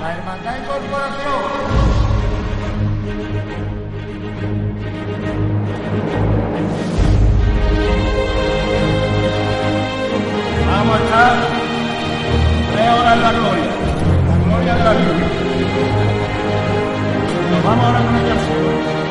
[0.00, 2.02] La Hermandad y Corporación.
[10.66, 11.32] Vamos a estar
[12.72, 13.70] tres horas en la gloria,
[14.28, 15.30] la gloria de la Virgen.
[17.50, 19.01] Nos vamos ahora con ella.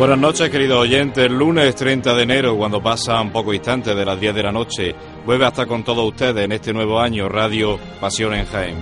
[0.00, 1.30] Buenas noches, queridos oyentes.
[1.30, 4.94] Lunes 30 de enero, cuando pasan pocos instantes de las 10 de la noche,
[5.26, 8.76] vuelve a estar con todos ustedes en este nuevo año Radio Pasión en Jaén.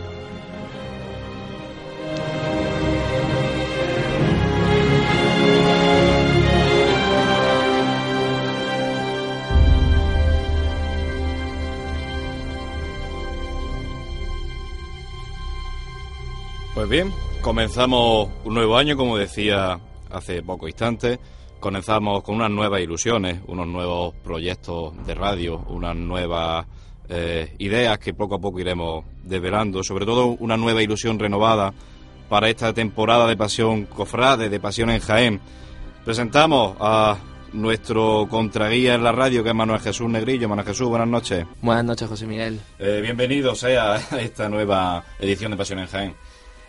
[16.74, 21.18] Pues bien, comenzamos un nuevo año, como decía hace pocos instantes.
[21.60, 26.66] Comenzamos con unas nuevas ilusiones, unos nuevos proyectos de radio, unas nuevas
[27.08, 31.72] eh, ideas que poco a poco iremos desvelando, sobre todo una nueva ilusión renovada
[32.28, 35.40] para esta temporada de Pasión Cofrade, de Pasión en Jaén.
[36.04, 37.18] Presentamos a
[37.52, 40.48] nuestro contraguía en la radio, que es Manuel Jesús Negrillo.
[40.48, 41.46] Manuel Jesús, buenas noches.
[41.62, 42.60] Buenas noches, José Miguel.
[42.78, 46.14] Eh, bienvenido sea a esta nueva edición de Pasión en Jaén.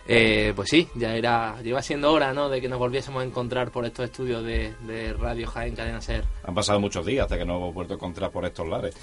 [0.07, 2.49] Eh, pues sí, ya era, lleva siendo hora, ¿no?
[2.49, 6.25] De que nos volviésemos a encontrar por estos estudios de, de Radio Jaén Cadena Ser.
[6.43, 8.95] Han pasado muchos días hasta que nos hemos vuelto a encontrar por estos lares.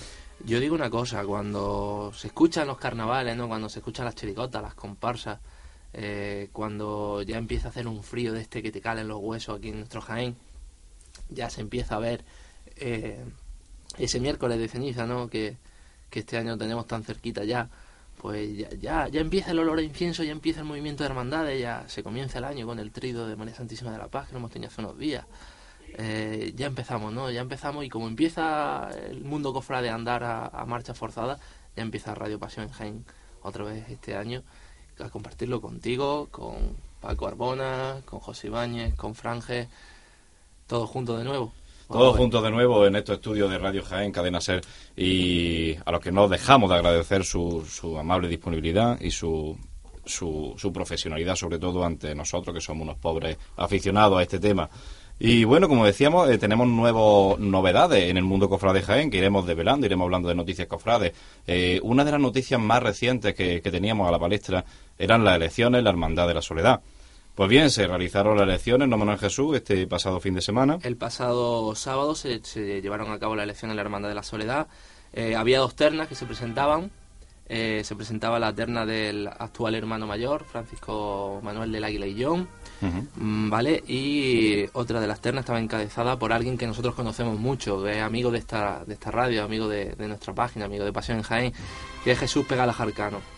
[0.44, 3.48] Yo digo una cosa, cuando se escuchan los carnavales, ¿no?
[3.48, 5.38] Cuando se escuchan las chiricotas, las comparsas,
[5.92, 9.58] eh, cuando ya empieza a hacer un frío de este que te calen los huesos
[9.58, 10.36] aquí en nuestro Jaén,
[11.30, 12.24] ya se empieza a ver
[12.76, 13.24] eh,
[13.96, 15.28] ese miércoles de ceniza, ¿no?
[15.28, 15.56] Que,
[16.10, 17.70] que este año tenemos tan cerquita ya
[18.20, 21.60] pues ya, ya, ya, empieza el olor a incienso, ya empieza el movimiento de hermandades,
[21.60, 24.32] ya se comienza el año con el trido de María Santísima de la Paz que
[24.32, 25.26] lo hemos tenido hace unos días.
[25.98, 27.30] Eh, ya empezamos, ¿no?
[27.30, 31.38] Ya empezamos y como empieza el mundo cofrade a andar a, marcha forzada,
[31.76, 33.04] ya empieza Radio Pasión en
[33.42, 34.42] otra vez este año
[34.98, 39.68] a compartirlo contigo, con Paco Arbona, con José Ibáñez, con Franje,
[40.66, 41.52] todos juntos de nuevo.
[41.88, 44.60] Todos juntos de nuevo en estos estudios de Radio Jaén, Cadena Ser,
[44.96, 49.56] y a los que no dejamos de agradecer su, su amable disponibilidad y su,
[50.04, 54.68] su, su, profesionalidad, sobre todo ante nosotros, que somos unos pobres aficionados a este tema.
[55.20, 59.46] Y bueno, como decíamos, eh, tenemos nuevas novedades en el mundo cofrade Jaén que iremos
[59.46, 61.12] develando, iremos hablando de noticias cofrades.
[61.46, 64.64] Eh, una de las noticias más recientes que, que teníamos a la palestra
[64.98, 66.80] eran las elecciones la Hermandad de la Soledad.
[67.36, 70.78] Pues bien, se realizaron las elecciones, no Manuel Jesús, este pasado fin de semana.
[70.82, 74.22] El pasado sábado se, se llevaron a cabo las elecciones en la Hermandad de la
[74.22, 74.68] Soledad.
[75.12, 76.90] Eh, había dos ternas que se presentaban.
[77.48, 82.48] Eh, se presentaba la terna del actual hermano mayor, Francisco Manuel del Águila y John,
[82.82, 83.50] uh -huh.
[83.50, 83.84] ¿vale?
[83.86, 88.02] Y otra de las ternas estaba encabezada por alguien que nosotros conocemos mucho, que es
[88.02, 91.22] amigo de esta, de esta radio, amigo de, de nuestra página, amigo de Pasión en
[91.22, 91.52] Jaén,
[92.02, 93.35] que es Jesús Pegala Jarcano.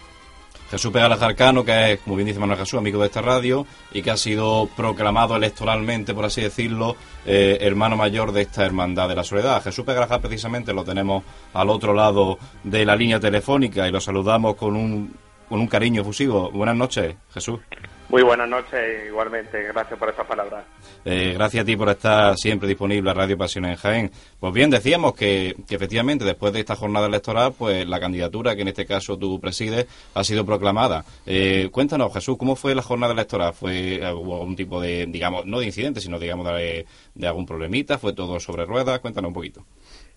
[0.71, 4.03] Jesús Pegala Jarcano, que es, como bien dice Manuel Jesús, amigo de esta radio y
[4.03, 9.17] que ha sido proclamado electoralmente, por así decirlo, eh, hermano mayor de esta hermandad de
[9.17, 9.63] la soledad.
[9.63, 11.25] Jesús Pegala Jarcano, precisamente, lo tenemos
[11.55, 15.15] al otro lado de la línea telefónica y lo saludamos con un,
[15.49, 16.51] con un cariño efusivo.
[16.51, 17.61] Buenas noches, Jesús.
[18.09, 19.63] Muy buenas noches, igualmente.
[19.65, 20.65] Gracias por estas palabras.
[21.05, 24.11] Eh, gracias a ti por estar siempre disponible a Radio Pasión en Jaén.
[24.41, 28.63] Pues bien, decíamos que, que, efectivamente después de esta jornada electoral, pues la candidatura que
[28.63, 31.05] en este caso tú presides ha sido proclamada.
[31.27, 33.53] Eh, cuéntanos, Jesús, ¿cómo fue la jornada electoral?
[33.53, 37.99] ¿Fue hubo algún tipo de, digamos, no de incidente, sino digamos de, de algún problemita?
[37.99, 39.01] ¿Fue todo sobre ruedas?
[39.01, 39.67] Cuéntanos un poquito.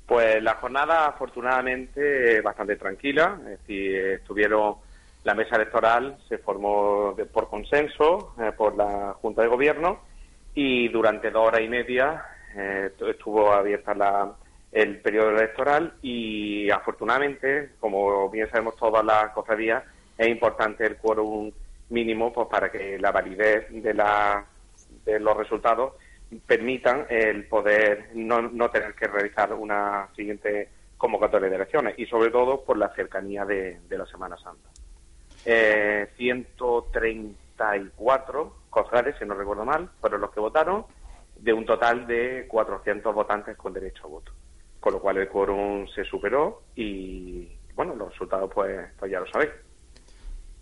[0.05, 3.37] Pues la jornada, afortunadamente, bastante tranquila.
[3.43, 4.75] Es decir, estuvieron
[5.23, 10.01] la mesa electoral se formó de, por consenso eh, por la Junta de Gobierno
[10.55, 12.25] y durante dos horas y media
[12.55, 14.33] eh, estuvo abierta la,
[14.71, 19.83] el periodo electoral y afortunadamente, como bien sabemos todas las cofradías,
[20.17, 21.51] es importante el quórum
[21.89, 24.43] mínimo pues, para que la validez de, la,
[25.05, 25.93] de los resultados
[26.47, 32.31] permitan el poder no, no tener que realizar una siguiente convocatoria de elecciones y sobre
[32.31, 34.69] todo por la cercanía de, de la Semana Santa
[35.45, 40.85] eh, 134 cofrades, si no recuerdo mal, fueron los que votaron,
[41.35, 44.31] de un total de 400 votantes con derecho a voto.
[44.79, 49.27] Con lo cual el quórum se superó y, bueno, los resultados pues, pues ya lo
[49.31, 49.51] sabéis.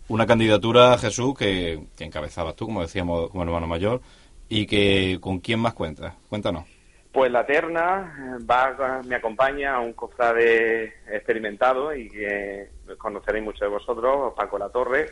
[0.08, 4.02] Una candidatura, Jesús, que, que encabezabas tú, como decíamos, como hermano mayor,
[4.48, 6.14] y que con quién más cuentas.
[6.28, 6.64] Cuéntanos.
[7.12, 12.68] Pues la terna eh, va, me acompaña un cofrade experimentado y que
[12.98, 15.06] conoceréis muchos de vosotros, Paco La Torre,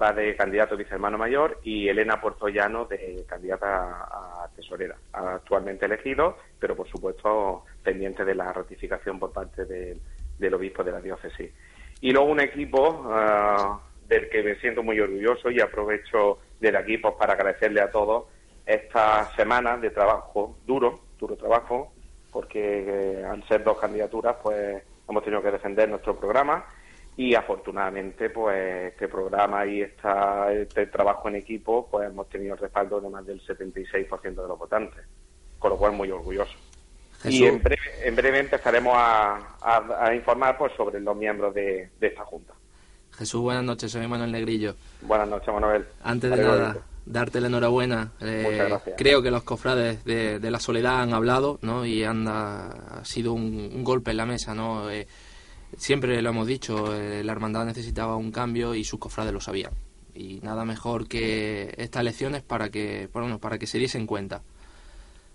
[0.00, 6.36] va de candidato a vicehermano mayor y Elena Puertollano de candidata a, tesorera, actualmente elegido,
[6.58, 11.50] pero por supuesto pendiente de la ratificación por parte del obispo de la diócesis.
[12.00, 17.16] Y luego un equipo ah, del que me siento muy orgulloso y aprovecho del equipo
[17.16, 18.26] para agradecerle a todos
[18.66, 21.92] esta semana de trabajo duro, duro trabajo,
[22.32, 26.64] porque eh, al ser dos candidaturas, pues hemos tenido que defender nuestro programa
[27.16, 32.60] y afortunadamente pues este programa y esta, este trabajo en equipo pues hemos tenido el
[32.60, 35.04] respaldo de más del 76% de los votantes
[35.58, 36.54] con lo cual muy orgulloso.
[37.24, 42.54] Y en breve, en breve empezaremos a, informar pues sobre los miembros de, esta junta.
[43.16, 44.76] Jesús buenas noches soy Manuel Negrillo.
[45.00, 45.84] Buenas noches Manuel.
[46.04, 46.76] Antes de nada
[47.08, 52.04] darte la enhorabuena eh, creo que los cofrades de, la soledad han hablado no y
[52.04, 55.06] han ha sido un, golpe en la mesa no eh,
[55.76, 59.72] Siempre lo hemos dicho, eh, la hermandad necesitaba un cambio y sus cofrades lo sabían.
[60.14, 64.40] Y nada mejor que estas elecciones para que, bueno, para que se diesen cuenta.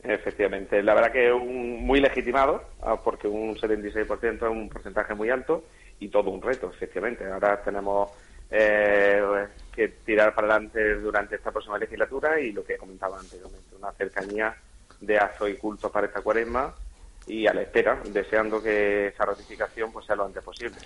[0.03, 5.29] Efectivamente, la verdad que es muy legitimado, ah, porque un 76% es un porcentaje muy
[5.29, 5.63] alto
[5.99, 7.25] y todo un reto, efectivamente.
[7.31, 8.11] Ahora tenemos
[8.55, 13.91] eh, que tirar para adelante durante esta próxima legislatura y lo que comentaba anteriormente, una
[13.93, 14.55] cercanía
[15.01, 16.71] de actos y cultos para esta cuaresma
[17.25, 20.77] y a la espera, deseando que esa ratificación pues sea lo antes posible.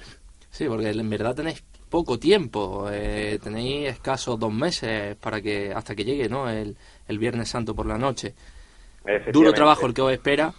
[0.50, 5.94] Sí, porque en verdad tenéis poco tiempo, eh, tenéis escasos dos meses para que hasta
[5.94, 6.50] que llegue ¿no?
[6.50, 8.34] el, el Viernes Santo por la noche.
[9.31, 10.54] Duro trabajo el que os espera,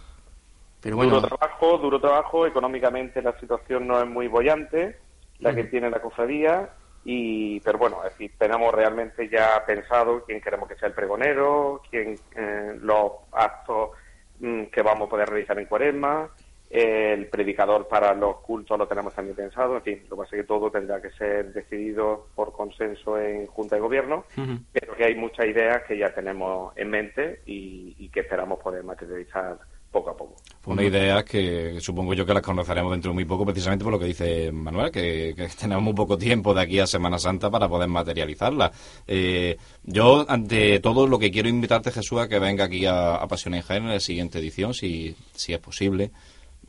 [0.79, 1.15] pero bueno.
[1.15, 4.97] Duro trabajo, duro trabajo, económicamente la situación no es muy bollante,
[5.39, 6.69] la que tiene la cofradía,
[7.11, 11.81] y pero bueno, es decir, tenemos realmente ya pensado quién queremos que sea el pregonero,
[11.89, 13.91] quién eh, los actos
[14.39, 16.29] Mm, que vamos a poder realizar en cuaresma,
[16.69, 20.41] el predicador para los cultos lo tenemos también pensado, en fin, lo que pasa es
[20.43, 24.25] que todo tendrá que ser decidido por consenso en Junta de Gobierno,
[24.71, 29.57] pero que hay muchas ideas que ya tenemos en mente y que esperamos poder materializar
[29.91, 30.35] poco a poco.
[30.65, 33.99] Una idea que supongo yo que las conoceremos dentro de muy poco, precisamente por lo
[33.99, 37.87] que dice Manuel, que, tenemos muy poco tiempo de aquí a Semana Santa para poder
[37.87, 38.71] materializarla.
[39.07, 43.27] Eh, yo, ante todo, lo que quiero invitarte, Jesús, a que venga aquí a, a
[43.27, 46.11] Pasión en Jaén en la siguiente edición, si, si es posible,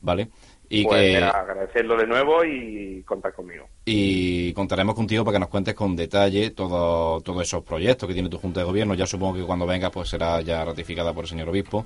[0.00, 0.30] ¿vale?
[0.72, 3.66] Y pues que, agradecerlo de nuevo y contar conmigo.
[3.84, 8.38] Y contaremos contigo para que nos cuentes con detalle todos esos proyectos que tiene tu
[8.38, 8.94] Junta de Gobierno.
[8.94, 11.84] Ya supongo que cuando venga pues será ya ratificada por el señor Obispo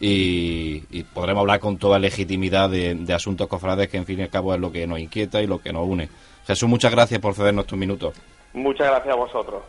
[0.00, 4.30] y, podremos hablar con toda legitimidad de, de, asuntos cofrades que en fin y al
[4.30, 6.08] cabo es lo que nos inquieta y lo que nos une.
[6.46, 8.14] Jesús, muchas gracias por cedernos tus minutos.
[8.54, 9.62] Muchas gracias a vosotros.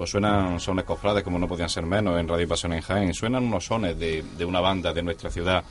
[0.00, 3.12] Pues suenan sones cofrades como no podían ser menos en Radio Pasión en Jaén.
[3.12, 5.62] Suenan unos sones de, de una banda de nuestra ciudad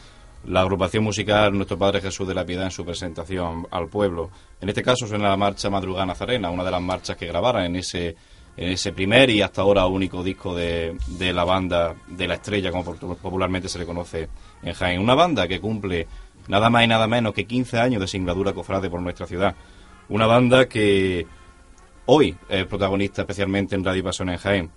[0.45, 4.29] la agrupación musical Nuestro Padre Jesús de la Piedad en su presentación al pueblo.
[4.61, 7.77] En este caso suena la marcha Madrugada Nazarena, una de las marchas que grabaron en
[7.77, 8.15] ese,
[8.55, 12.69] en ese primer y hasta ahora único disco de, de la banda de la estrella,
[12.69, 14.29] como popularmente se le conoce
[14.61, 15.01] en Jaén.
[15.01, 16.05] Una banda que cumple
[16.47, 19.55] nada más y nada menos que 15 años de singladura cofrade por nuestra ciudad.
[20.07, 21.25] Una banda que
[22.11, 24.71] hoy es protagonista especialmente en Radio Pasión en Jaén.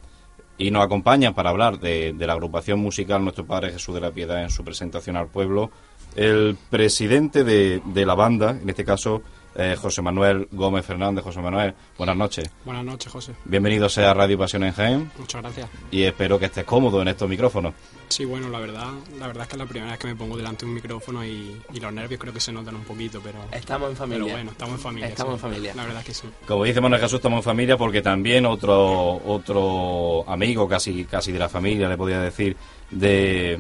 [0.59, 4.43] Y nos acompaña para hablar de, la agrupación musical Nuestro Padre Jesús de la Piedad
[4.43, 5.71] en su presentación al pueblo,
[6.15, 9.23] el presidente de, de la banda, en este caso
[9.55, 11.25] eh, José Manuel Gómez Fernández.
[11.25, 12.51] José Manuel, buenas noches.
[12.65, 13.35] Buenas noches, José.
[13.45, 15.11] Bienvenido sea a Radio Pasión en Jaén.
[15.19, 15.69] Muchas gracias.
[15.91, 17.75] Y espero que estés cómodo en estos micrófonos.
[18.09, 20.37] Sí, bueno, la verdad, la verdad es que es la primera vez que me pongo
[20.37, 23.39] delante de un micrófono y, los nervios creo que se notan un poquito, pero...
[23.51, 24.25] Estamos en familia.
[24.25, 25.09] Pero bueno, estamos en familia.
[25.09, 25.75] Estamos en familia.
[25.75, 26.29] La verdad es que sí.
[26.47, 31.39] Como dice Manuel Jesús, estamos en familia porque también otro, otro amigo casi, casi de
[31.39, 32.57] la familia, le podría decir,
[32.91, 33.59] de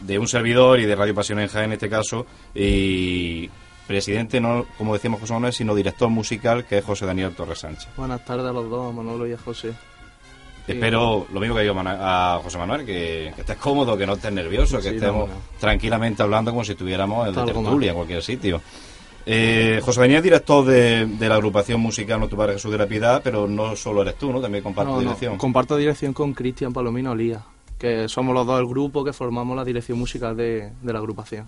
[0.00, 3.48] de un servidor y de Radio Pasión en Jaén en este caso y
[3.86, 7.88] presidente, no como decíamos José Manuel, sino director musical, que es José Daniel Torres Sánchez.
[7.96, 9.72] Buenas tardes a los dos, Manolo y a José.
[10.66, 14.80] Espero lo mismo que digo a José Manuel, que, estés cómodo, que no estés nervioso,
[14.80, 15.28] que estemos
[15.60, 18.62] tranquilamente hablando como si estuviéramos en tertulia, en cualquier sitio.
[19.26, 22.86] Eh, José Daniel es director de, la agrupación musical No Tu Padre Jesús de la
[22.86, 24.40] Piedad, pero no solo eres tú, ¿no?
[24.40, 25.38] También comparto dirección.
[25.38, 27.42] comparto dirección con Cristian Palomino Lía,
[27.78, 31.46] que somos los dos el grupo que formamos la dirección musical de la agrupación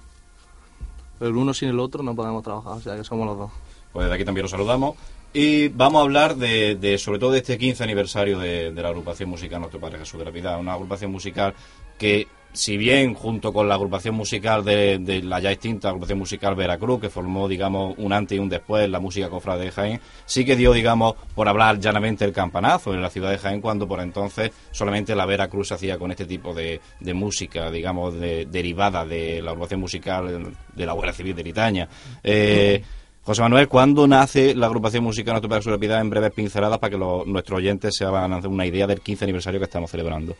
[1.20, 3.50] el uno sin el otro no podemos trabajar, o sea que somos los dos.
[3.92, 4.96] pues desde aquí también lo saludamos.
[5.32, 9.28] Y vamos a hablar de, sobre todo de este 15 aniversario de, de la agrupación
[9.28, 11.54] musical Nuestro Padre Jesús de la Piedad, una agrupación musical
[11.98, 16.54] que si bien junto con la agrupación musical de, de, la ya extinta agrupación musical
[16.54, 20.44] Veracruz, que formó, digamos, un antes y un después la música cofrade de Jaén, sí
[20.44, 24.00] que dio, digamos, por hablar llanamente el campanazo en la ciudad de Jaén, cuando por
[24.00, 26.80] entonces solamente la Veracruz se hacía con este tipo de,
[27.12, 31.88] música, digamos, de, derivada de la agrupación musical de la Guardia Civil de Litaña.
[32.24, 32.82] Eh,
[33.22, 36.00] José Manuel, ¿cuándo nace la agrupación musical Nuestro Padre Piedad?
[36.00, 36.96] En breves pinceladas para que
[37.26, 40.36] nuestros oyentes se hagan una idea del 15 aniversario que estamos celebrando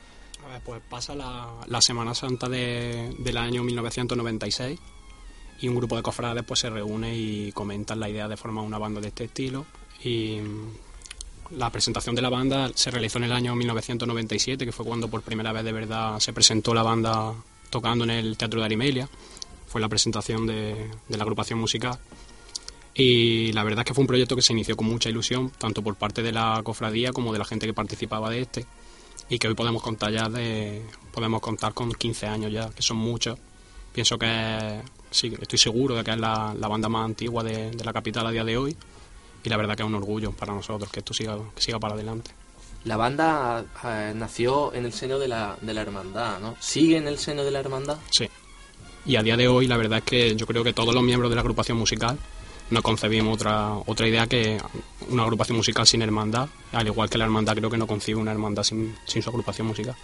[0.66, 4.78] pues pasa la, Semana Santa de, del año 1996
[5.61, 8.76] y un grupo de cofrades pues se reúne y comentan la idea de formar una
[8.76, 9.64] banda de este estilo
[10.02, 10.40] y
[11.52, 15.23] la presentación de la banda se realizó en el año 1997 que fue cuando por
[15.23, 17.32] primera vez de verdad se presentó la banda
[17.70, 19.08] tocando en el Teatro de Arimelia.
[19.68, 21.99] Fue la presentación de, de la agrupación musical.
[22.94, 25.82] Y la verdad es que fue un proyecto que se inició con mucha ilusión tanto
[25.82, 28.66] por parte de la cofradía como de la gente que participaba de este
[29.28, 32.99] y que hoy podemos contar ya de podemos contar con 15 años ya que son
[32.99, 33.38] muchos.
[33.92, 37.85] Pienso que sí estoy seguro de que es la, la banda más antigua de, de,
[37.85, 38.76] la capital a día de hoy
[39.42, 41.95] y la verdad que es un orgullo para nosotros que esto siga que siga para
[41.95, 42.30] adelante.
[42.85, 47.09] La banda eh, nació en el seno de la, de la hermandad no sigue en
[47.09, 48.28] el seno de la hermandad sí.
[49.06, 51.30] Y a día de hoy la verdad es que yo creo que todos los miembros
[51.30, 52.18] de la agrupación musical
[52.70, 54.58] no concebimos otra otra idea que
[55.08, 58.32] una agrupación musical sin hermandad, al igual que la hermandad creo que no concibe una
[58.32, 59.96] hermandad sin, sin su agrupación musical.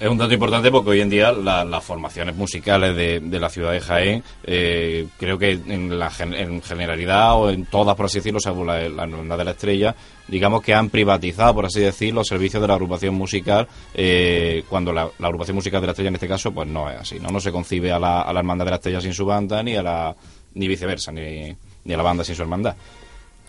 [0.00, 3.50] Es un dato importante porque hoy en día la, las formaciones musicales de, de, la
[3.50, 8.18] ciudad de Jaén, eh, creo que en, la, en generalidad o en todas, por así
[8.18, 9.96] decirlo, salvo la, la Hermandad de la Estrella,
[10.28, 14.92] digamos que han privatizado, por así decirlo, los servicios de la agrupación musical, eh, cuando
[14.92, 17.18] la, la, agrupación musical de la Estrella en este caso, pues no es así.
[17.18, 19.64] No, no se concibe a la, a la Hermandad de la Estrella sin su banda,
[19.64, 20.16] ni a la
[20.58, 22.76] ni viceversa, ni, ni a la banda sin su hermandad.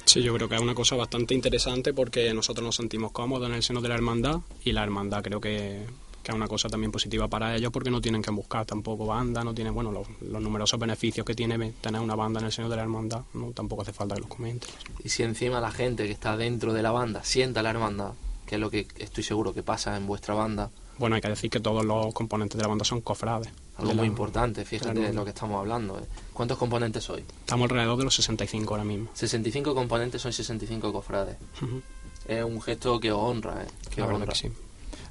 [0.05, 3.55] Sí, yo creo que es una cosa bastante interesante porque nosotros nos sentimos cómodos en
[3.55, 5.85] el seno de la hermandad y la hermandad creo que,
[6.23, 9.43] que es una cosa también positiva para ellos porque no tienen que buscar tampoco banda,
[9.43, 12.69] no tienen, bueno, los, los, numerosos beneficios que tiene tener una banda en el seno
[12.69, 14.69] de la hermandad, no tampoco hace falta que los comenten.
[15.03, 18.13] Y si encima la gente que está dentro de la banda sienta la hermandad,
[18.47, 20.71] que es lo que estoy seguro que pasa en vuestra banda.
[20.97, 23.49] Bueno, hay que decir que todos los componentes de la banda son cofrades.
[23.77, 25.99] Algo muy importante, fíjate de lo que estamos hablando.
[25.99, 26.03] ¿eh?
[26.39, 27.25] ¿Cuántos componentes soy?
[27.41, 29.09] Estamos alrededor de los 65 ahora mismo.
[29.13, 31.35] 65 componentes son 65 cofrades.
[31.61, 31.81] Uh -huh.
[32.29, 33.67] Es un gesto que os honra, ¿eh?
[33.93, 34.25] Que honra.
[34.27, 34.47] Que sí.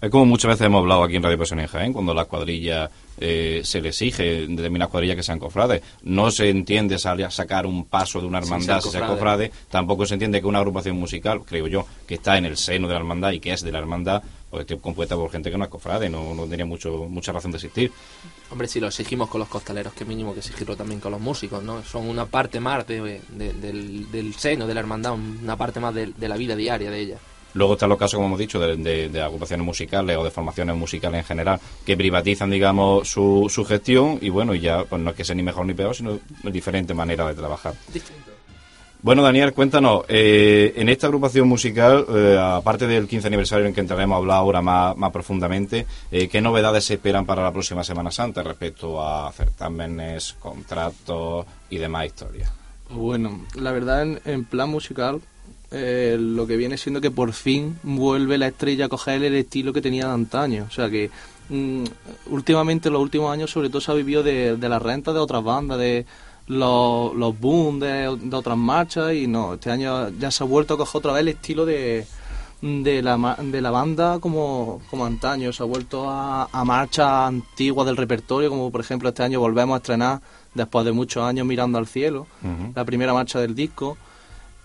[0.01, 2.91] Es como muchas veces hemos hablado aquí en Radio Pasión en Jaén, cuando las cuadrillas
[3.21, 5.83] eh, se le exige determinadas cuadrillas que sean cofrades.
[6.03, 9.53] No se entiende salir a sacar un paso de una hermandad si sea cofrade.
[9.69, 12.95] Tampoco se entiende que una agrupación musical, creo yo, que está en el seno de
[12.95, 15.65] la hermandad y que es de la hermandad, pues esté compuesta por gente que no
[15.65, 16.09] es cofrade.
[16.09, 17.93] No, no tenía mucho, mucha razón de existir.
[18.51, 21.63] Hombre, si lo exigimos con los costaleros, que mínimo que exigirlo también con los músicos,
[21.63, 21.83] ¿no?
[21.83, 25.95] Son una parte más de, de, del, del, seno de la hermandad, una parte más
[25.95, 27.19] de, de la vida diaria de ella.
[27.55, 30.77] Luego están los casos, como hemos dicho, de, de, de, agrupaciones musicales o de formaciones
[30.77, 35.11] musicales en general que privatizan, digamos, su, su gestión y bueno, y ya pues no
[35.11, 37.75] es que sea ni mejor ni peor, sino diferente manera de trabajar.
[37.93, 38.38] Distinto.
[39.09, 43.81] Bueno, Daniel, cuéntanos, eh, en esta agrupación musical, eh, aparte del 15 aniversario en que
[43.81, 48.11] entraremos a hablar ahora más, profundamente, eh, ¿qué novedades se esperan para la próxima Semana
[48.11, 52.53] Santa respecto a certámenes, contratos y demás historias?
[52.91, 55.23] Bueno, la verdad, en, en plan musical,
[55.71, 59.73] eh, lo que viene siendo que por fin vuelve la estrella a coger el estilo
[59.73, 60.67] que tenía de antaño.
[60.69, 61.11] O sea que
[61.49, 61.85] mm,
[62.27, 65.43] últimamente, los últimos años, sobre todo se ha vivido de, de las rentas de otras
[65.43, 66.05] bandas, de
[66.49, 70.75] los, los boom de, de, otras marchas y no, este año ya se ha vuelto
[70.75, 72.07] a coger otra vez el estilo de,
[72.61, 75.53] de, la, de la banda como, como antaño.
[75.53, 79.75] Se ha vuelto a, a marchas antiguas del repertorio, como por ejemplo este año volvemos
[79.75, 80.21] a estrenar
[80.55, 82.73] después de muchos años mirando al cielo, uh -huh.
[82.75, 83.97] la primera marcha del disco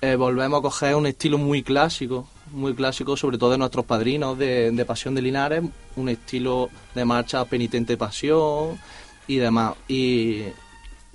[0.03, 4.37] eh, volvemos a coger un estilo muy clásico, muy clásico, sobre todo de nuestros padrinos
[4.37, 5.63] de, de, Pasión de Linares,
[5.95, 8.77] un estilo de marcha penitente pasión
[9.27, 9.75] y demás.
[9.87, 10.41] Y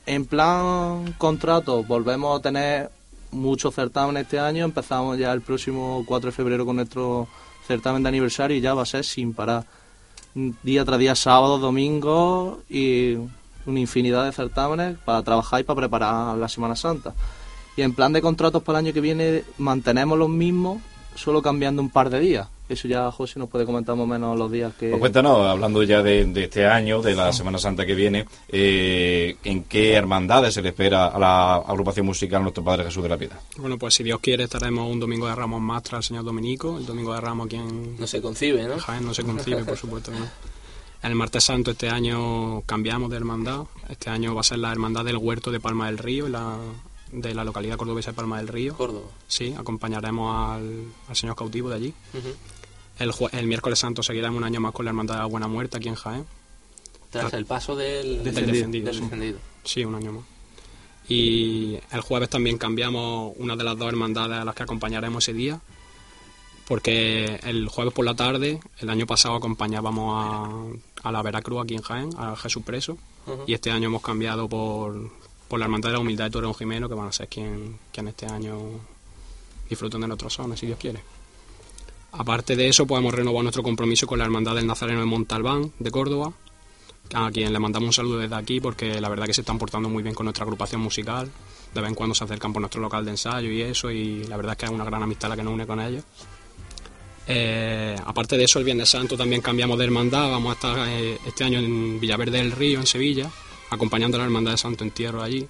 [0.09, 2.91] en plan contrato, volvemos a tener
[3.31, 7.29] muchos certámenes este año, empezamos ya el próximo 4 de febrero con nuestro
[7.67, 9.67] certamen de aniversario y ya va a ser sin parar.
[10.62, 13.17] Día tras día, sábado, domingo y
[13.67, 17.12] una infinidad de certámenes para trabajar y para preparar la Semana Santa.
[17.77, 20.81] Y en plan de contratos para el año que viene mantenemos los mismos,
[21.17, 22.49] solo cambiando un par de días.
[22.68, 24.90] Eso ya José nos puede comentar más o menos los días que...
[24.90, 29.37] Pues cuéntanos, hablando ya de, de este año, de la Semana Santa que viene, eh,
[29.44, 33.16] ¿en qué hermandades se le espera a la agrupación musical Nuestro Padre Jesús de la
[33.16, 33.40] Piedad?
[33.56, 36.76] Bueno, pues si Dios quiere estaremos un Domingo de Ramos más tras el Señor Dominico,
[36.76, 37.98] el Domingo de Ramos aquí en...
[37.98, 38.78] No se concibe, ¿no?
[38.78, 40.26] Jaén no se concibe, por supuesto que no.
[41.02, 43.62] El martes santo este año cambiamos de hermandad.
[43.88, 46.58] Este año va a ser la hermandad del Huerto de Palma del Río la
[47.12, 48.76] de la localidad cordobesa de Palma del Río.
[48.76, 49.06] Córdoba.
[49.26, 51.94] Sí, acompañaremos al, al señor cautivo de allí.
[52.99, 55.76] El, el miércoles santo seguiremos un año más con la Hermandad de la Buena Muerte
[55.76, 56.26] aquí en Jaén.
[57.11, 59.00] Tras el paso del Del descendido, del sí.
[59.00, 59.38] descendido.
[59.64, 60.25] Sí, un año más.
[61.09, 65.33] Y el jueves también cambiamos una de las dos hermandades a las que acompañaremos ese
[65.33, 65.59] día,
[66.67, 70.14] porque el jueves por la tarde, el año pasado acompañábamos
[71.02, 72.99] a, a la Veracruz aquí en Jaén, a Jesús Preso,
[73.47, 75.11] y este año hemos cambiado por,
[75.49, 78.09] por la Hermandad de la Humildad de Torreón Jimeno, que van a ser quien, quien
[78.09, 78.59] este año
[79.71, 81.00] disfruten de nuestros sones, si Dios quiere.
[82.12, 85.91] Aparte de eso, podemos renovar nuestro compromiso con la Hermandad del Nazareno de Montalbán, de
[85.91, 86.33] Córdoba,
[87.15, 89.88] a quien le mandamos un saludo desde aquí porque la verdad que se están portando
[89.88, 91.31] muy bien con nuestra agrupación musical.
[91.75, 94.37] De vez en cuando se acercan por nuestro local de ensayo y eso, y la
[94.37, 96.03] verdad es que es una gran amistad la que nos une con ellos.
[97.27, 100.31] Eh, aparte de eso, el Viernes Santo también cambiamos de hermandad.
[100.31, 103.31] Vamos a estar eh, este año en Villaverde del Río, en Sevilla,
[103.69, 105.47] acompañando a la Hermandad de Santo Entierro allí.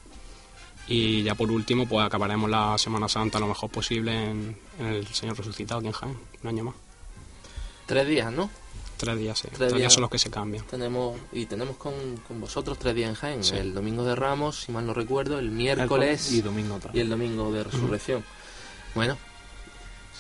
[0.89, 5.07] Y ya por último, pues acabaremos la Semana Santa lo mejor posible en, en el
[5.09, 6.75] Señor Resucitado, aquí en Jaén, un año más.
[7.87, 8.51] Tres días, ¿no?
[8.97, 9.49] Tres días, sí.
[9.49, 9.93] Tres Tres, días días.
[9.93, 10.65] son los que se cambian.
[10.67, 11.93] Tenemos y tenemos con,
[12.27, 13.45] con vosotros tres días en Jaén.
[13.45, 13.57] Sí.
[13.57, 17.53] El domingo de Ramos, si mal no recuerdo, el miércoles Y domingo y el domingo
[17.53, 18.25] de resurrección.
[18.95, 19.17] Bueno,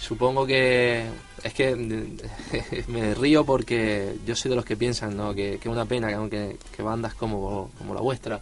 [0.01, 1.07] supongo que
[1.43, 1.75] es que
[2.89, 5.35] me río porque yo soy de los que piensan ¿no?
[5.35, 8.41] que es una pena que aunque que bandas como, como la vuestra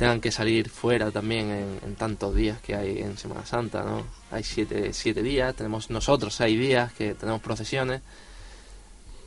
[0.00, 4.02] tengan que salir fuera también en, en tantos días que hay en Semana Santa, ¿no?
[4.30, 8.00] Hay siete, siete días, tenemos nosotros seis días que tenemos procesiones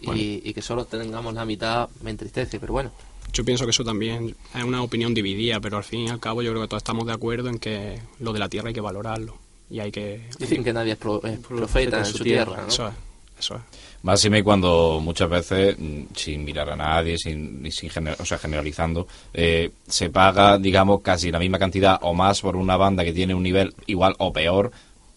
[0.02, 2.92] y, y que solo tengamos la mitad me entristece, pero bueno,
[3.32, 6.42] Yo pienso que eso también es una opinión dividida, pero al fin y al cabo
[6.42, 8.82] yo creo que todos estamos de acuerdo en que lo de la tierra hay que
[8.82, 9.38] valorarlo
[9.70, 10.28] y hay que...
[10.40, 12.68] dicen que nadie es, pro- es profeta en su tierra, ¿no?
[12.68, 12.94] Eso es,
[13.38, 13.62] eso es.
[14.04, 19.08] Máxime cuando muchas veces, mm, sin mirar a nadie, sin, sin gener- o sea, generalizando,
[19.34, 23.34] eh, se paga, digamos, casi la misma cantidad o más por una banda que tiene
[23.34, 24.72] un nivel igual o peor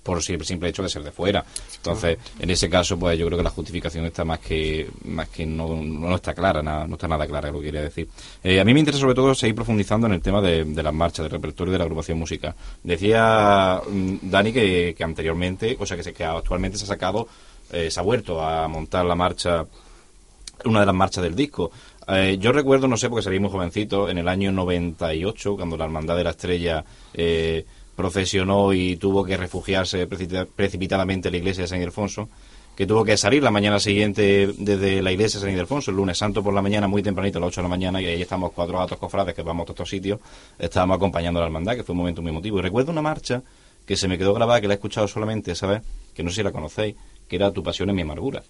[0.05, 1.45] por el simple hecho de ser de fuera.
[1.79, 5.45] Entonces, en ese caso, pues yo creo que la justificación está más que más que
[5.45, 8.09] no, no está clara, nada- no está nada clara lo que quería decir.
[8.45, 10.95] Eh, a mí me interesa sobre todo seguir profundizando en el tema de, de las
[10.95, 12.55] marchas, del repertorio de la agrupación musical.
[12.85, 17.27] Decía mm, Dani que, que anteriormente, o sea, que, se, que actualmente se ha sacado,
[17.73, 19.65] eh, se ha vuelto a montar la marcha
[20.65, 21.71] una de las marchas del disco.
[22.09, 25.85] Eh, yo recuerdo, no sé, porque salí muy jovencito, en el año 98, cuando la
[25.85, 31.63] Hermandad de la Estrella eh, procesionó y tuvo que refugiarse precipita- precipitadamente en la iglesia
[31.63, 32.29] de San Ildefonso,
[32.77, 36.19] que tuvo que salir la mañana siguiente desde la iglesia de San Ildefonso, el lunes
[36.19, 38.53] santo por la mañana, muy tempranito, a las 8 de la mañana, y ahí estamos
[38.53, 40.21] cuatro gatos cofrades que vamos a todos estos sitios,
[40.59, 42.59] estábamos acompañando a la hermandad, que fue un momento muy emotivo.
[42.59, 43.43] Y recuerdo una marcha
[43.87, 45.83] que se me quedó grabada, que la he escuchado solamente esa vez,
[46.15, 46.97] que no sé si la conocéis,
[47.29, 48.43] que era Tu pasión es mi amargura.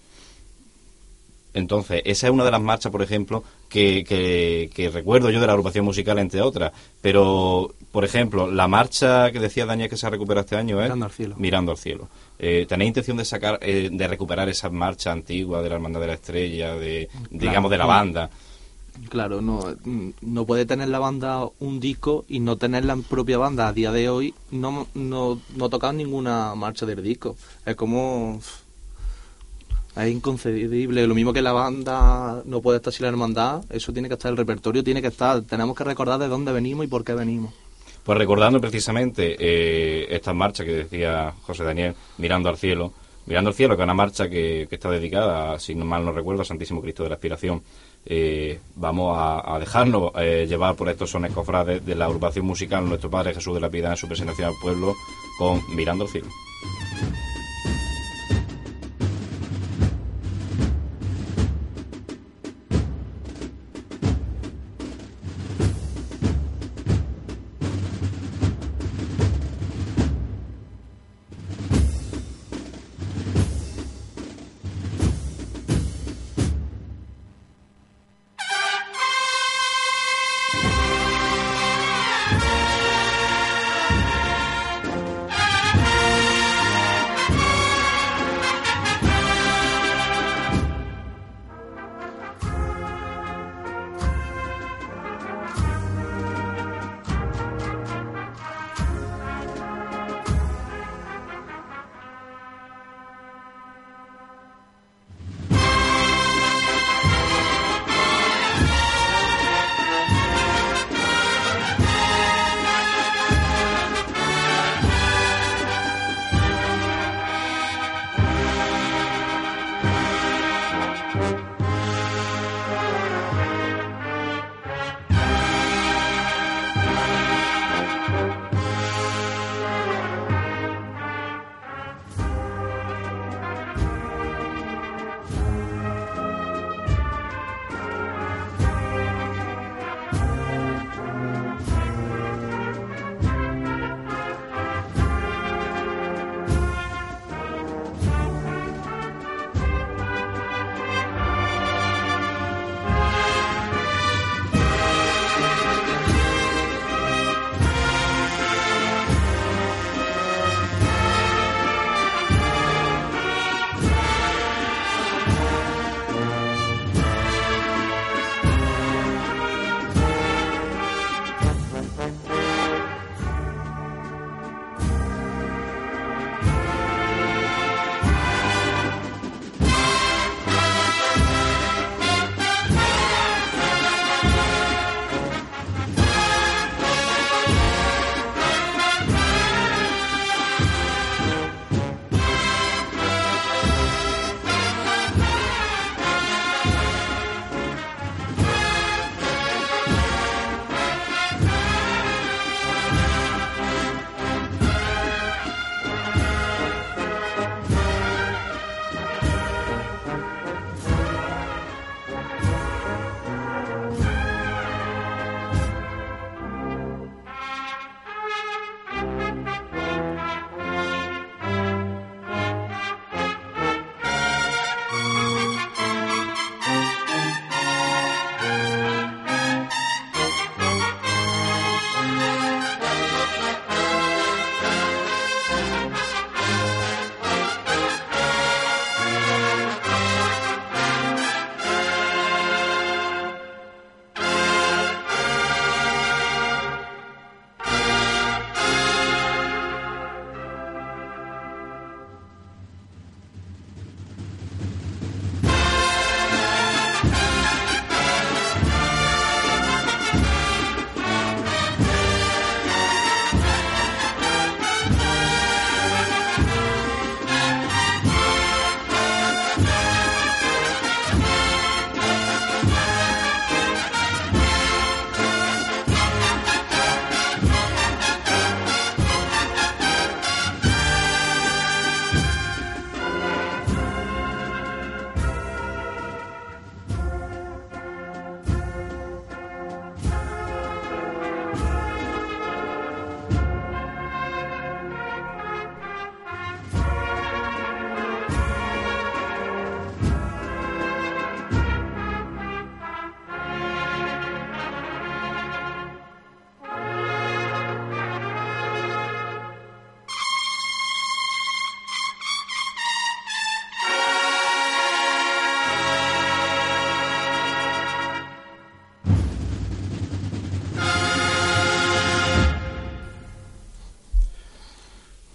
[1.53, 5.47] Entonces, esa es una de las marchas, por ejemplo, que, que, que recuerdo yo de
[5.47, 6.71] la agrupación musical, entre otras.
[7.01, 10.83] Pero, por ejemplo, la marcha que decía Daniel que se ha recuperado este año es
[10.83, 11.35] Mirando al cielo.
[11.39, 12.09] Mirando al cielo.
[12.37, 16.07] Eh, ¿Tenéis intención de sacar, eh, de recuperar esas marchas antiguas de la Hermandad de
[16.07, 18.29] la Estrella, de, digamos, de la banda?
[19.09, 23.39] Claro, no, mm, no puede tener la banda un disco y no tener la propia
[23.39, 27.35] banda a día de hoy, no, no, no tocar ninguna marcha del disco.
[27.65, 28.39] Es como...
[29.97, 31.07] Es inconcebible.
[31.07, 34.29] Lo mismo que la banda no puede estar sin la hermandad, eso tiene que estar,
[34.29, 35.41] el repertorio tiene que estar.
[35.41, 37.53] Tenemos que recordar de dónde venimos y por qué venimos.
[38.03, 42.93] Pues recordando precisamente eh, estas marchas que decía José Daniel, Mirando al Cielo.
[43.25, 46.45] Mirando al Cielo, que es una marcha que, está dedicada, si mal no recuerdo, a
[46.45, 47.61] Santísimo Cristo de la Aspiración.
[48.05, 52.87] Eh, vamos a, a dejarnos eh, llevar por estos sones cofrades de la agrupación musical
[52.87, 54.95] Nuestro Padre Jesús de la Piedad en su presentación al pueblo
[55.37, 56.29] con Mirando al Cielo.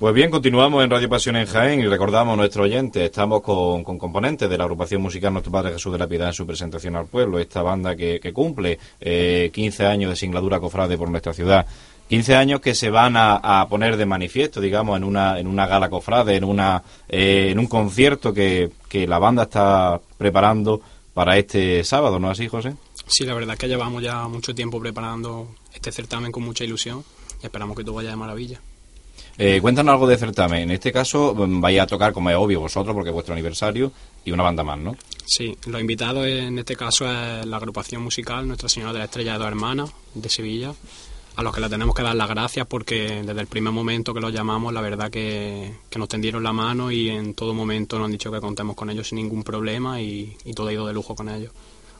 [0.02, 3.84] Pues bien, continuamos en Radio Pasión en Jaén y recordamos a nuestro oyente, estamos con,
[3.84, 6.96] con componentes de la agrupación musical Nuestro Padre Jesús de la Piedad en su presentación
[6.96, 11.32] al pueblo, esta banda que, que cumple eh, 15 años de singladura cofrade por nuestra
[11.32, 11.64] ciudad.
[12.08, 15.68] 15 años que se van a, a, poner de manifiesto, digamos, en una, en una
[15.68, 20.80] gala cofrade, en, una, eh, en un concierto que, que la banda está preparando
[21.14, 22.74] para este sábado, ¿no es así, José?
[23.06, 27.04] Sí, la verdad es que llevamos ya mucho tiempo preparando este certamen con mucha ilusión
[27.40, 28.60] y esperamos que todo vaya de maravilla.
[29.38, 30.62] Eh, cuéntanos algo de certamen.
[30.62, 33.92] En este caso mm, vais a tocar, como es obvio, vosotros, porque es vuestro aniversario,
[34.24, 34.96] y una banda más, ¿no?
[35.24, 39.32] Sí, los invitados en este caso es la agrupación musical Nuestra Señora de la Estrella
[39.32, 40.74] de Dos Hermanas, de Sevilla,
[41.34, 44.20] a los que le tenemos que dar las gracias porque desde el primer momento que
[44.20, 48.06] los llamamos, la verdad que, que nos tendieron la mano y en todo momento nos
[48.06, 50.92] han dicho que contemos con ellos sin ningún problema y, y todo ha ido de
[50.92, 51.52] lujo con ellos.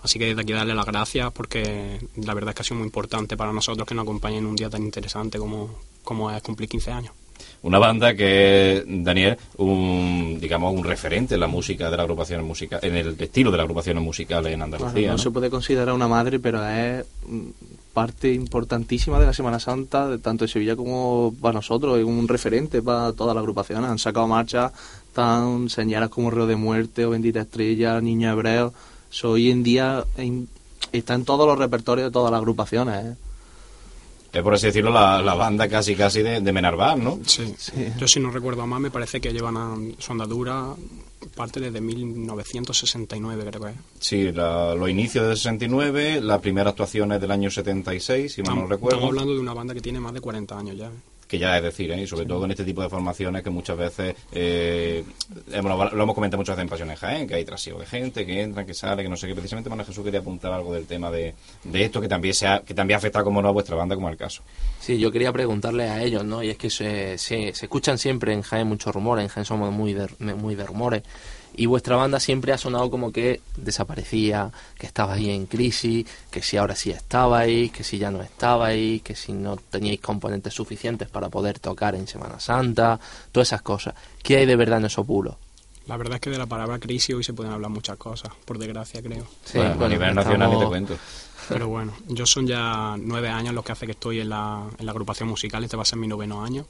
[0.02, 2.86] Así que desde aquí darle las gracias porque la verdad es que ha sido muy
[2.86, 5.70] importante para nosotros que nos acompañen en un día tan interesante como,
[6.04, 7.12] como es cumplir 15 años
[7.62, 12.44] una banda que es, Daniel, un, digamos, un referente en la música de la agrupación
[12.44, 15.08] musical, en el estilo de la agrupación musical en Andalucía.
[15.08, 15.18] No, ¿no?
[15.18, 17.04] se puede considerar una madre, pero es
[17.92, 22.26] parte importantísima de la Semana Santa, de tanto de Sevilla como para nosotros, es un
[22.26, 23.84] referente para toda la agrupación.
[23.84, 24.72] Han sacado marchas
[25.12, 28.72] tan señalas como Río de Muerte o Bendita Estrella, Niño Hebreo.
[29.10, 30.48] So, hoy en día en,
[30.90, 33.04] está en todos los repertorios de todas las agrupaciones.
[33.04, 33.14] ¿eh?
[34.32, 37.18] Es por así decirlo la, la banda casi casi de, de Menarbar, ¿no?
[37.26, 37.54] Sí.
[37.58, 37.72] sí.
[37.98, 40.74] Yo si no recuerdo mal me parece que llevan a su andadura
[41.34, 43.76] parte desde 1969 creo que es.
[44.00, 48.66] Sí, la, los inicios del 69, las primeras actuaciones del año 76, si mal no
[48.66, 48.96] recuerdo.
[48.96, 50.90] Estamos hablando de una banda que tiene más de 40 años ya.
[51.32, 52.02] Que ya es decir, ¿eh?
[52.02, 55.02] y sobre todo en este tipo de formaciones que muchas veces, eh,
[55.50, 58.42] hemos, lo hemos comentado muchas veces en Pasiones Jaén, que hay trasiego de gente, que
[58.42, 59.34] entra, que sale, que no sé qué.
[59.34, 61.32] Precisamente Manuel Jesús quería apuntar algo del tema de,
[61.64, 64.10] de esto que también se ha, que también afecta como no a vuestra banda, como
[64.10, 64.42] el caso.
[64.78, 66.42] Sí, yo quería preguntarle a ellos, ¿no?
[66.42, 69.72] Y es que se, se, se escuchan siempre en Jaén muchos rumores, en Jaén somos
[69.72, 71.02] muy de, muy de rumores
[71.54, 76.42] y vuestra banda siempre ha sonado como que desaparecía, que estaba ahí en crisis, que
[76.42, 81.08] si ahora sí estabais, que si ya no estabais, que si no teníais componentes suficientes
[81.08, 82.98] para poder tocar en Semana Santa,
[83.30, 83.94] todas esas cosas.
[84.22, 85.36] ¿Qué hay de verdad en esos bulos?
[85.86, 88.58] La verdad es que de la palabra crisis hoy se pueden hablar muchas cosas, por
[88.58, 89.26] desgracia creo.
[89.44, 90.24] Sí, bueno, bueno, a nivel estamos...
[90.24, 90.96] nacional ni te cuento.
[91.48, 94.86] Pero bueno, yo son ya nueve años los que hace que estoy en la, en
[94.86, 96.66] la agrupación musical, este va a ser mi noveno año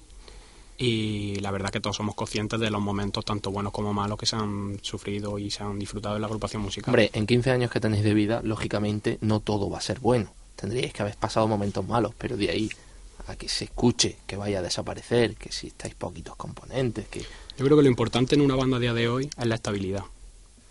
[0.83, 4.27] y la verdad que todos somos conscientes de los momentos tanto buenos como malos que
[4.27, 6.91] se han sufrido y se han disfrutado en la agrupación musical.
[6.91, 10.33] Hombre, en 15 años que tenéis de vida, lógicamente no todo va a ser bueno.
[10.57, 12.71] Tendríais que haber pasado momentos malos, pero de ahí
[13.29, 17.21] a que se escuche que vaya a desaparecer, que si estáis poquitos componentes, que...
[17.21, 20.03] Yo creo que lo importante en una banda a día de hoy es la estabilidad.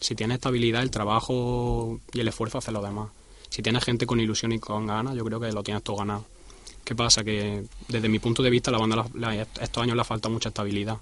[0.02, 3.12] Si tienes estabilidad, el trabajo y el esfuerzo hace lo demás.
[3.48, 6.26] Si tienes gente con ilusión y con ganas, yo creo que lo tienes todo ganado.
[6.84, 7.24] ¿Qué pasa?
[7.24, 10.50] Que desde mi punto de vista la banda la, estos años le ha faltado mucha
[10.50, 10.98] estabilidad.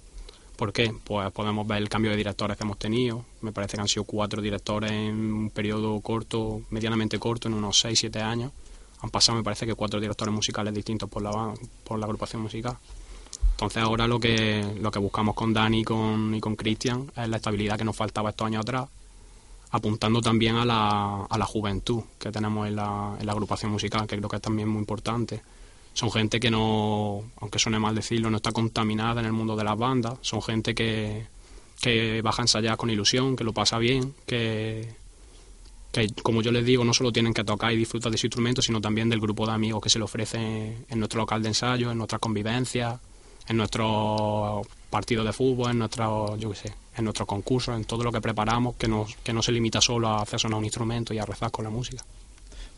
[0.56, 0.94] ¿Por qué?
[1.06, 3.24] Pues podemos ver el cambio de directores que hemos tenido.
[3.42, 7.80] Me parece que han sido cuatro directores en un periodo corto, medianamente corto, en unos
[7.80, 8.52] 6, 7 años.
[9.02, 11.54] Han pasado, me parece que cuatro directores musicales distintos por la,
[11.86, 12.78] por la agrupación musical.
[13.52, 17.30] Entonces ahora lo que, lo que buscamos con Dani y con, y con Cristian es
[17.30, 18.90] la estabilidad que nos faltaba estos años atrás,
[19.72, 24.06] apuntando también a la, a la juventud que tenemos en la, en la agrupación musical,
[24.08, 25.42] que creo que es también muy importante
[25.94, 29.64] son gente que no, aunque suene mal decirlo, no está contaminada en el mundo de
[29.64, 31.26] las bandas, son gente que,
[31.82, 34.88] que baja a ensayar con ilusión, que lo pasa bien, que,
[35.92, 38.62] que como yo les digo, no solo tienen que tocar y disfrutar de su instrumento,
[38.62, 40.38] sino también del grupo de amigos que se le ofrece
[40.88, 43.00] en nuestro local de ensayo, en nuestras convivencias,
[43.48, 48.04] en nuestro partido de fútbol, en nuestro, yo qué sé, en nuestros concursos, en todo
[48.04, 51.14] lo que preparamos, que no, que no se limita solo a hacer sonar un instrumento
[51.14, 52.04] y a rezar con la música.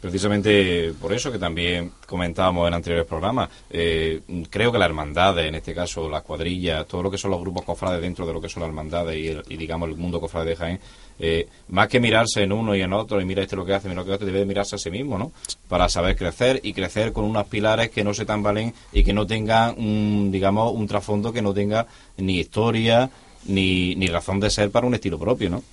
[0.01, 5.55] Precisamente por eso que también comentábamos en anteriores programas, eh, creo que la hermandad, en
[5.55, 8.49] este caso las cuadrillas, todo lo que son los grupos cofrades dentro de lo que
[8.49, 10.79] son las hermandades y, y digamos el mundo cofrade de Jaén,
[11.19, 13.87] eh, más que mirarse en uno y en otro y mira este lo que hace,
[13.87, 15.31] mira lo que hace, debe de mirarse a sí mismo, ¿no?
[15.67, 19.27] Para saber crecer y crecer con unos pilares que no se tambalen y que no
[19.27, 21.85] tengan, un, digamos, un trasfondo que no tenga
[22.17, 23.11] ni historia
[23.45, 25.63] ni, ni razón de ser para un estilo propio, ¿no?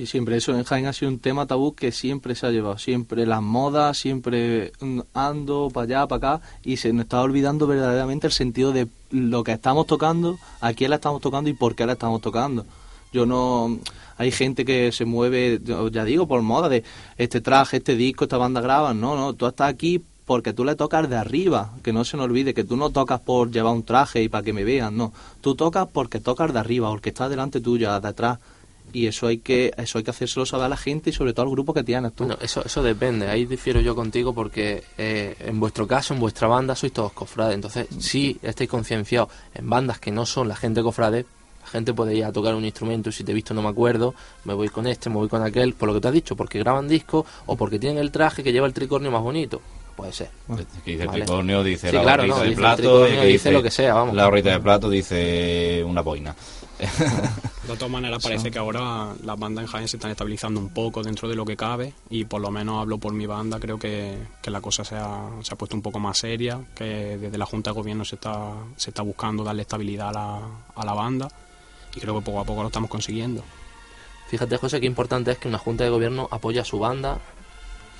[0.00, 2.78] Sí, siempre eso en Jaén ha sido un tema tabú que siempre se ha llevado,
[2.78, 4.72] siempre las modas, siempre
[5.12, 9.44] ando para allá, para acá, y se nos está olvidando verdaderamente el sentido de lo
[9.44, 12.64] que estamos tocando, a quién la estamos tocando y por qué la estamos tocando.
[13.12, 13.78] Yo no.
[14.16, 15.60] Hay gente que se mueve,
[15.92, 16.82] ya digo, por moda, de
[17.18, 19.02] este traje, este disco, esta banda graban.
[19.02, 22.24] No, no, tú estás aquí porque tú le tocas de arriba, que no se nos
[22.24, 25.12] olvide, que tú no tocas por llevar un traje y para que me vean, no.
[25.42, 28.38] Tú tocas porque tocas de arriba, porque está delante tuya, de atrás
[28.92, 31.46] y eso hay que eso hay que hacérselo saber a la gente y sobre todo
[31.46, 32.24] al grupo que tienes tú.
[32.24, 36.48] Bueno, eso, eso depende, ahí difiero yo contigo porque eh, en vuestro caso, en vuestra
[36.48, 40.82] banda, sois todos cofrades, entonces si estáis concienciados en bandas que no son la gente
[40.82, 41.26] cofrade,
[41.62, 43.68] la gente puede ir a tocar un instrumento y si te he visto no me
[43.68, 46.36] acuerdo, me voy con este, me voy con aquel, por lo que te has dicho,
[46.36, 49.60] porque graban discos o porque tienen el traje que lleva el tricornio más bonito.
[49.94, 50.30] Puede ser.
[50.82, 53.26] Que dice el tricornio, dice Sí, la claro, no, de dice el plato, y que
[53.26, 54.14] dice lo que sea, vamos.
[54.14, 56.34] La horrita de plato dice una boina.
[57.70, 61.04] De todas maneras, parece que ahora las bandas en Jaén se están estabilizando un poco
[61.04, 64.18] dentro de lo que cabe y por lo menos hablo por mi banda, creo que,
[64.42, 67.46] que la cosa se ha, se ha puesto un poco más seria, que desde la
[67.46, 70.40] Junta de Gobierno se está, se está buscando darle estabilidad a la,
[70.74, 71.28] a la banda
[71.94, 73.44] y creo que poco a poco lo estamos consiguiendo.
[74.28, 77.20] Fíjate, José, qué importante es que una junta de gobierno apoye a su banda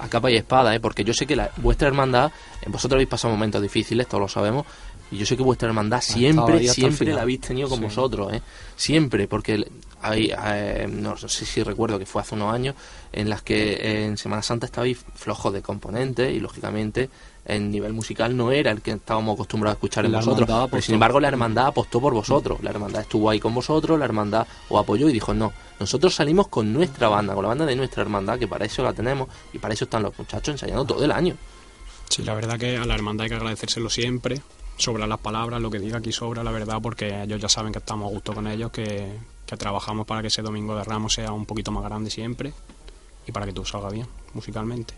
[0.00, 0.80] a capa y espada, ¿eh?
[0.80, 4.28] porque yo sé que la, vuestra hermandad, eh, vosotros habéis pasado momentos difíciles, todos lo
[4.28, 4.66] sabemos,
[5.10, 7.84] y yo sé que vuestra hermandad siempre, siempre la habéis tenido con Sí.
[7.84, 8.42] vosotros, ¿eh?
[8.76, 9.66] siempre, porque
[10.02, 12.74] hay, eh, no sé si recuerdo que fue hace unos años,
[13.12, 17.10] en las que eh, en Semana Santa estabais flojos de componentes y lógicamente
[17.44, 20.82] el nivel musical no era el que estábamos acostumbrados a escuchar en La vosotros, pero
[20.82, 24.46] sin embargo la hermandad apostó por vosotros, la hermandad estuvo ahí con vosotros, la hermandad
[24.68, 28.02] os apoyó y dijo, no, nosotros salimos con nuestra banda, con la banda de nuestra
[28.02, 31.10] hermandad, que para eso la tenemos y para eso están los muchachos ensayando todo el
[31.10, 31.34] año.
[32.08, 34.40] Sí, la verdad que a la hermandad hay que agradecérselo siempre.
[34.80, 37.80] Sobra las palabras, lo que diga aquí sobra, la verdad, porque ellos ya saben que
[37.80, 39.12] estamos a gusto con ellos, que,
[39.44, 42.54] que trabajamos para que ese domingo de Ramos sea un poquito más grande siempre
[43.26, 44.94] y para que todo salga bien musicalmente.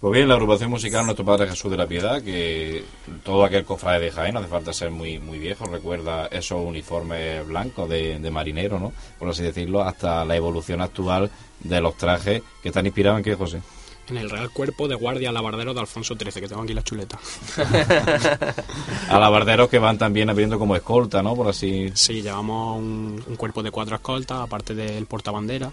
[0.00, 2.84] Pues bien, la agrupación musical Nuestro Padre Jesús de la Piedad, que
[3.22, 7.46] todo aquel cofrade de Jaén, no hace falta ser muy muy viejo, recuerda esos uniformes
[7.46, 8.94] blancos de, de marinero, ¿no?
[9.18, 11.30] Por así decirlo, hasta la evolución actual
[11.60, 13.60] de los trajes que están inspirados en qué, José.
[14.08, 17.18] En el Real Cuerpo de Guardia Alabardero de Alfonso XIII, que tengo aquí la chuleta.
[19.08, 21.34] Alabarderos que van también abriendo como escolta, ¿no?
[21.34, 21.90] Por así...
[21.94, 25.72] Sí, llevamos un, un cuerpo de cuatro escoltas, aparte del portabandera.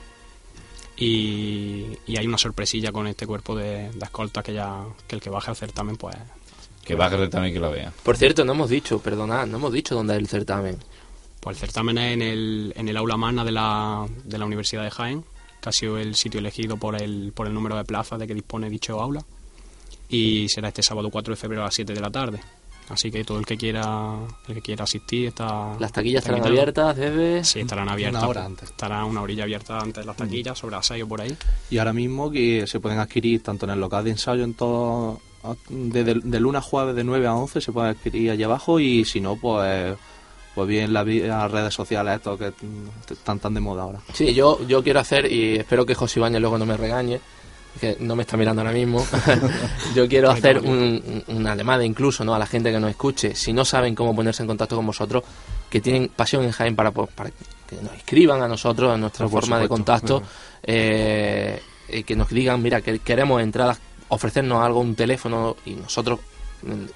[0.98, 5.22] Y, y hay una sorpresilla con este cuerpo de, de escoltas que ya que el
[5.22, 6.16] que baje al certamen, pues
[6.86, 7.92] Que baje también que la vea.
[8.04, 10.78] Por cierto, no hemos dicho, perdonad, no hemos dicho dónde es el certamen.
[11.40, 14.84] Pues el certamen es en el, en el aula magna de la, de la Universidad
[14.84, 15.26] de Jaén,
[15.64, 18.34] que ha sido el sitio elegido por el, por el número de plazas de que
[18.34, 19.24] dispone dicho aula.
[20.10, 22.40] Y será este sábado 4 de febrero a las 7 de la tarde.
[22.90, 24.18] Así que todo el que quiera
[24.50, 25.78] el que quiera asistir está.
[25.80, 26.54] Las taquillas está estarán invitado.
[26.54, 27.44] abiertas desde...
[27.46, 28.24] Sí, estarán abiertas.
[28.24, 28.70] hora antes.
[28.70, 31.36] Estará una orilla abierta antes de las taquillas, sobre las 6 o por ahí.
[31.72, 35.22] Y ahora mismo que se pueden adquirir tanto en el local de ensayo en todo
[35.70, 38.80] de, de, de lunes a jueves de 9 a 11 se puede adquirir allá abajo
[38.80, 39.98] y si no pues
[40.56, 41.06] pues bien las,
[41.52, 42.54] redes sociales estos que
[43.12, 44.00] están tan de moda ahora.
[44.14, 47.20] Sí, yo, yo quiero hacer, y espero que José Ibañez luego no me regañe,
[47.82, 49.04] que no me está mirando ahora mismo,
[49.96, 52.36] yo quiero hacer un, un- una llamada incluso ¿no?
[52.36, 55.24] a la gente que nos escuche, si no saben cómo ponerse en contacto con vosotros,
[55.72, 59.42] que tienen pasión en Jaén para, que nos escriban a nosotros, a nuestra Ah, por
[59.42, 60.22] forma de contacto,
[60.62, 66.20] eh, y que nos digan, mira, que queremos entradas, ofrecernos algo, un teléfono, y nosotros,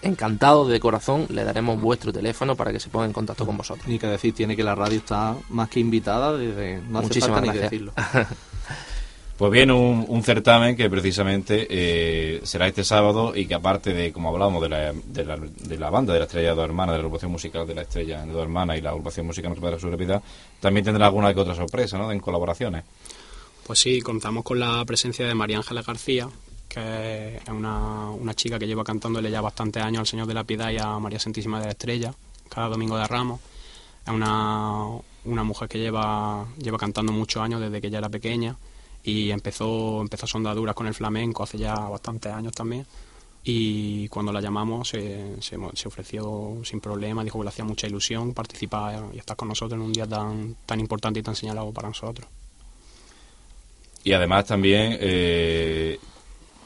[0.01, 3.88] encantados de corazón, le daremos vuestro teléfono para que se ponga en contacto con vosotros.
[3.88, 7.39] Ni que decir tiene que la radio está más que invitada desde no hace Muchísimas
[7.39, 7.71] falta ni gracias.
[7.71, 7.93] decirlo.
[9.38, 14.12] Pues bien, un, un certamen que precisamente eh, será este sábado y que aparte de,
[14.12, 16.93] como hablábamos, de la, de la, de la banda de la Estrella de Dos Hermanas,
[16.93, 19.91] de la agrupación musical de la Estrella de Dos Hermanas y la agrupación musical de
[19.91, 20.23] la Piedad,
[20.60, 22.12] también tendrá alguna que otra sorpresa, ¿no?
[22.12, 22.84] En colaboraciones.
[23.67, 26.27] Pues sí, contamos con la presencia de María Ángeles García,
[26.77, 30.71] es una, una chica que lleva cantándole ya bastantes años al Señor de la Piedad
[30.71, 32.13] y a María Santísima de la Estrella,
[32.49, 33.39] cada domingo de Ramos.
[34.05, 34.87] Es una,
[35.25, 38.55] una mujer que lleva, lleva cantando muchos años desde que ella era pequeña
[39.03, 42.85] y empezó, empezó sondaduras con el flamenco hace ya bastantes años también.
[43.43, 49.05] Y cuando la llamamos se ofreció sin problema, dijo que le hacía mucha ilusión participar
[49.13, 52.27] y estar con nosotros en un día tan, tan importante y tan señalado para nosotros.
[54.03, 55.99] Y además también eh,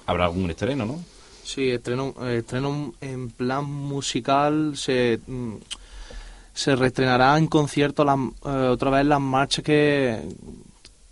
[0.06, 1.00] habrá algún estreno, ¿no?
[1.44, 5.54] Sí, estreno, estreno en plan musical se mm,
[6.54, 10.22] se reestrenará en concierto las, eh, otra vez las marchas que,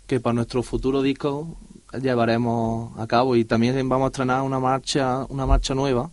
[0.06, 1.56] que para nuestro futuro disco
[2.00, 6.10] llevaremos a cabo y también vamos a estrenar una marcha una marcha nueva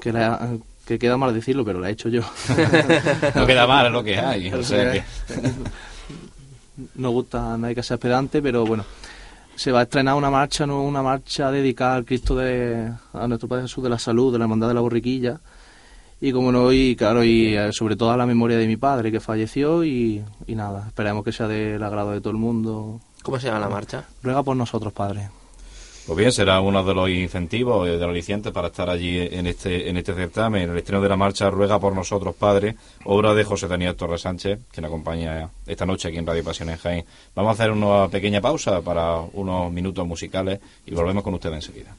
[0.00, 2.22] que la- que queda mal decirlo pero la he hecho yo
[3.34, 4.48] No queda mal, lo que hay.
[4.54, 5.02] O sea que,
[6.96, 8.84] no gusta nadie que sea pedante, pero bueno,
[9.56, 10.82] se va a estrenar una marcha, ¿no?
[10.82, 14.44] una marcha dedicada al Cristo de a nuestro Padre Jesús de la Salud, de la
[14.44, 15.40] Hermandad de la Borriquilla.
[16.20, 19.12] Y como no, y claro, y eh, sobre todo a la memoria de mi padre
[19.12, 23.00] que falleció y, y nada, esperemos que sea del agrado de todo el mundo.
[23.22, 24.04] ¿Cómo se llama la marcha?
[24.22, 25.28] Ruega por nosotros, Padre.
[26.06, 29.46] Pues bien, será uno de los incentivos, eh, de los alicientes para estar allí en
[29.46, 33.42] este en este certamen, el estreno de la marcha Ruega por nosotros, Padre, obra de
[33.42, 37.06] José Daniel Torres Sánchez, que nos acompaña esta noche aquí en Radio Pasiones Jaén.
[37.34, 41.96] Vamos a hacer una pequeña pausa para unos minutos musicales y volvemos con ustedes enseguida.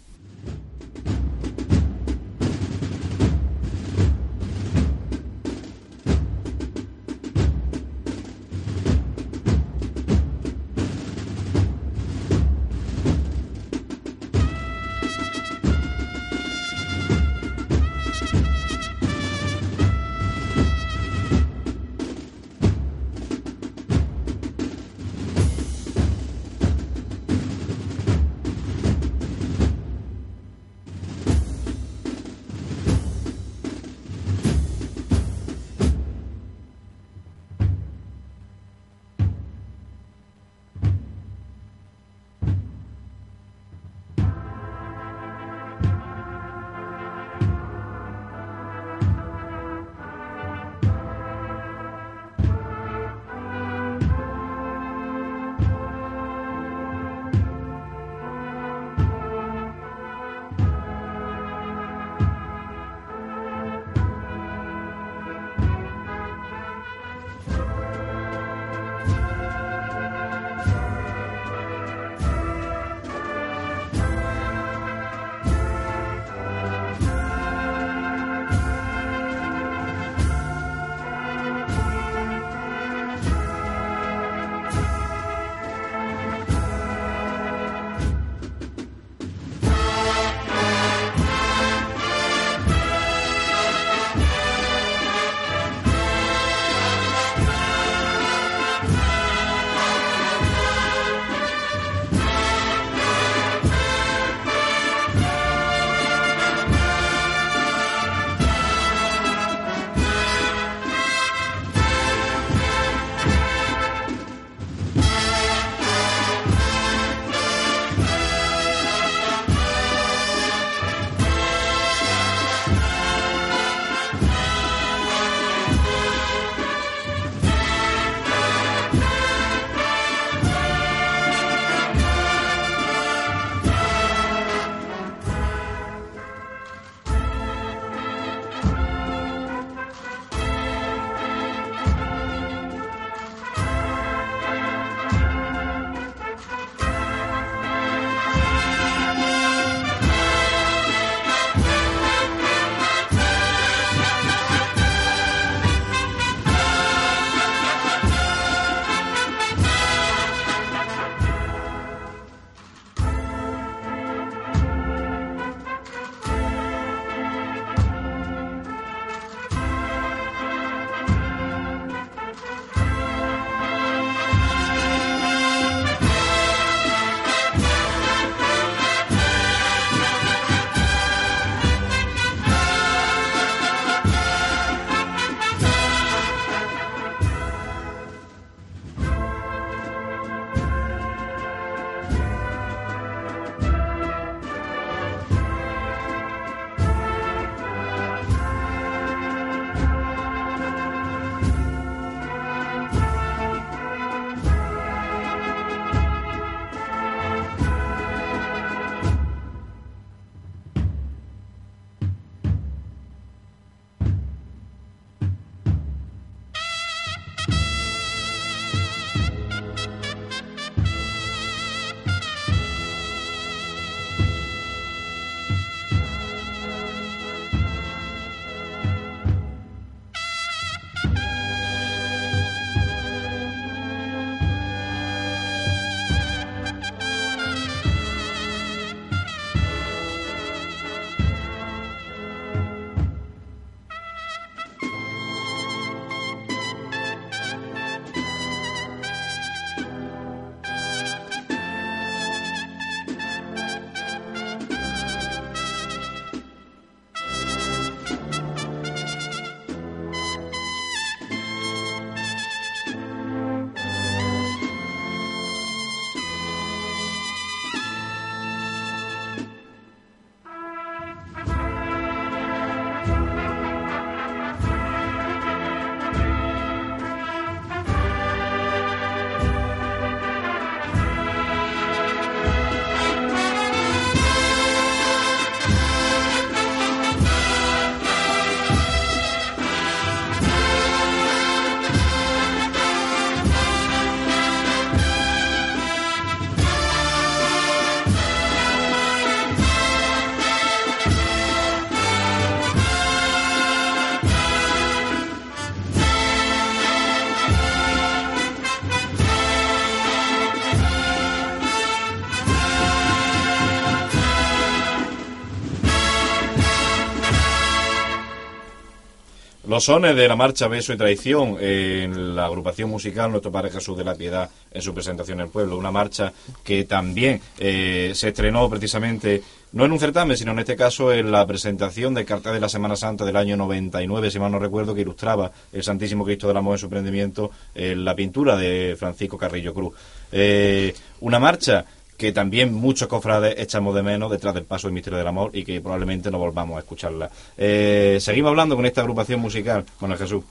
[319.75, 323.97] Los sones de la marcha Beso y Traición en la agrupación musical Nuestro Padre Jesús
[323.97, 325.77] de la Piedad en su presentación en el pueblo.
[325.77, 326.31] Una marcha
[326.63, 331.29] que también eh, se estrenó precisamente, no en un certamen, sino en este caso en
[331.29, 334.95] la presentación del cartel de la Semana Santa del año 99, si mal no recuerdo,
[334.95, 339.37] que ilustraba el Santísimo Cristo del Amor en su prendimiento en la pintura de Francisco
[339.37, 339.93] Carrillo Cruz.
[340.31, 341.83] Eh, una marcha
[342.17, 345.63] que también muchos cofrades echamos de menos detrás del paso del misterio del amor y
[345.65, 347.29] que probablemente no volvamos a escucharla.
[347.57, 349.85] Eh, seguimos hablando con esta agrupación musical.
[349.99, 350.43] Bueno, Jesús.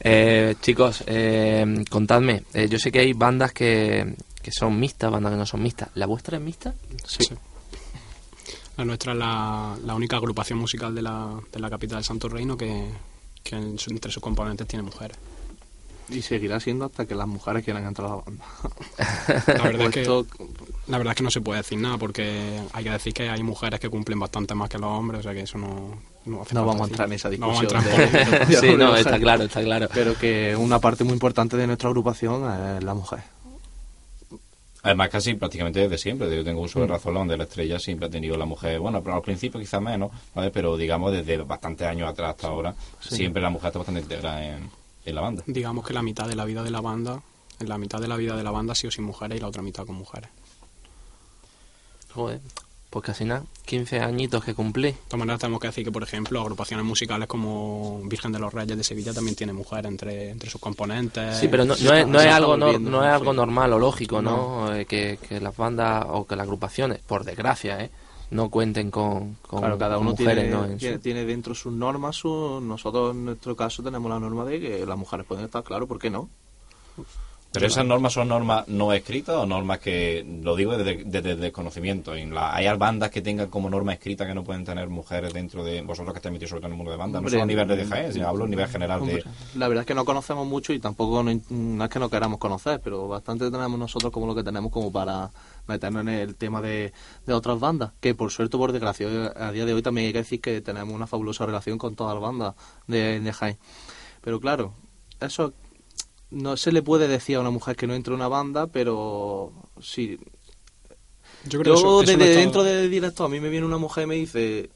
[0.00, 2.42] Eh, chicos, eh, contadme.
[2.54, 5.88] eh, yo sé que hay bandas que, que son mixtas, bandas que no son mixtas.
[5.94, 6.74] ¿La vuestra es mixta?
[7.06, 7.26] Sí.
[8.76, 12.28] La nuestra es la, la única agrupación musical de la, de la capital del Santo
[12.28, 12.84] Reino que,
[13.42, 15.16] que en su- entre sus componentes tiene mujeres.
[16.10, 18.44] Y seguirá siendo hasta que las mujeres quieran entrar a la banda.
[19.48, 20.04] La verdad, es que,
[20.88, 23.42] la verdad es que no se puede decir nada porque hay que decir que hay
[23.42, 26.54] mujeres que cumplen bastante más que los hombres, o sea que eso no, no hace
[26.54, 27.94] No vamos a entrar en esa No vamos a discusión.
[27.94, 29.88] entrar en de- sí, no, está claro, está claro.
[29.92, 32.44] Pero que una parte muy importante de nuestra agrupación
[32.76, 33.20] es la mujer.
[34.82, 36.34] Además, casi prácticamente desde siempre.
[36.36, 39.16] Yo tengo uso de razón de la estrella, siempre ha tenido la mujer, bueno, pero
[39.16, 40.52] al principio quizás menos, ¿vale?
[40.52, 44.70] pero digamos desde bastantes años atrás hasta ahora, siempre la mujer está bastante integrada en,
[45.04, 45.42] en la banda.
[45.46, 47.20] Digamos que la mitad de la vida de la banda,
[47.58, 49.48] en la mitad de la vida de la banda ha sido sin mujeres y la
[49.48, 50.30] otra mitad con mujeres.
[52.16, 52.40] Joder,
[52.90, 53.44] pues casi nada.
[53.66, 54.92] 15 añitos que cumplí.
[54.92, 58.52] De todas maneras, tenemos que decir que, por ejemplo, agrupaciones musicales como Virgen de los
[58.54, 61.36] Reyes de Sevilla también tiene mujeres entre, entre sus componentes.
[61.36, 63.78] Sí, pero no, no es, no es algo, nor- volviendo, no es algo normal o
[63.78, 64.74] lógico, ¿no?
[64.74, 67.90] Eh, que, que las bandas o que las agrupaciones, por desgracia, ¿eh?
[68.30, 70.66] no cuenten con, con, Claro, cada uno mujeres, tiene, ¿no?
[70.72, 74.58] Su- tiene, tiene dentro sus normas, su- nosotros en nuestro caso tenemos la norma de
[74.60, 76.28] que las mujeres pueden estar, claro, ¿por qué no?
[77.56, 81.40] Pero esas normas son normas no escritas o normas que, lo digo desde, desde el
[81.40, 82.14] desconocimiento.
[82.14, 85.64] En la, hay bandas que tengan como norma escrita que no pueden tener mujeres dentro
[85.64, 87.20] de vosotros que estáis metidos sobre todo en el mundo de banda.
[87.20, 89.24] No solo a nivel de Jaén, sino hablo a nivel general de...
[89.54, 92.38] La verdad es que no conocemos mucho y tampoco no, no es que no queramos
[92.38, 95.30] conocer, pero bastante tenemos nosotros como lo que tenemos como para
[95.66, 96.92] meternos en el tema de,
[97.26, 100.18] de otras bandas, que por suerte por desgracia a día de hoy también hay que
[100.18, 102.54] decir que tenemos una fabulosa relación con todas las bandas
[102.86, 103.56] de, de Jaén.
[104.20, 104.74] Pero claro,
[105.20, 105.54] eso
[106.30, 109.52] no se le puede decir a una mujer que no entre a una banda, pero
[109.80, 110.18] sí,
[111.44, 113.66] Yo creo que yo eso- eso no desde dentro de directo a mí me viene
[113.66, 114.70] una mujer y me dice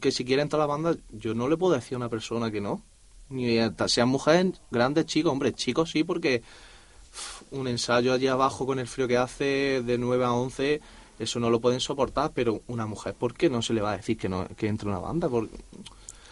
[0.00, 2.50] que si quiere entrar a la banda, yo no le puedo decir a una persona
[2.50, 2.82] que no.
[3.28, 6.42] Ni hasta sean mujeres, grandes, chicos, hombre, chicos sí, porque
[7.50, 10.80] un ensayo allí abajo con el frío que hace de 9 a 11,
[11.18, 13.96] eso no lo pueden soportar, pero una mujer, ¿por qué no se le va a
[13.96, 15.28] decir que no que entre una banda?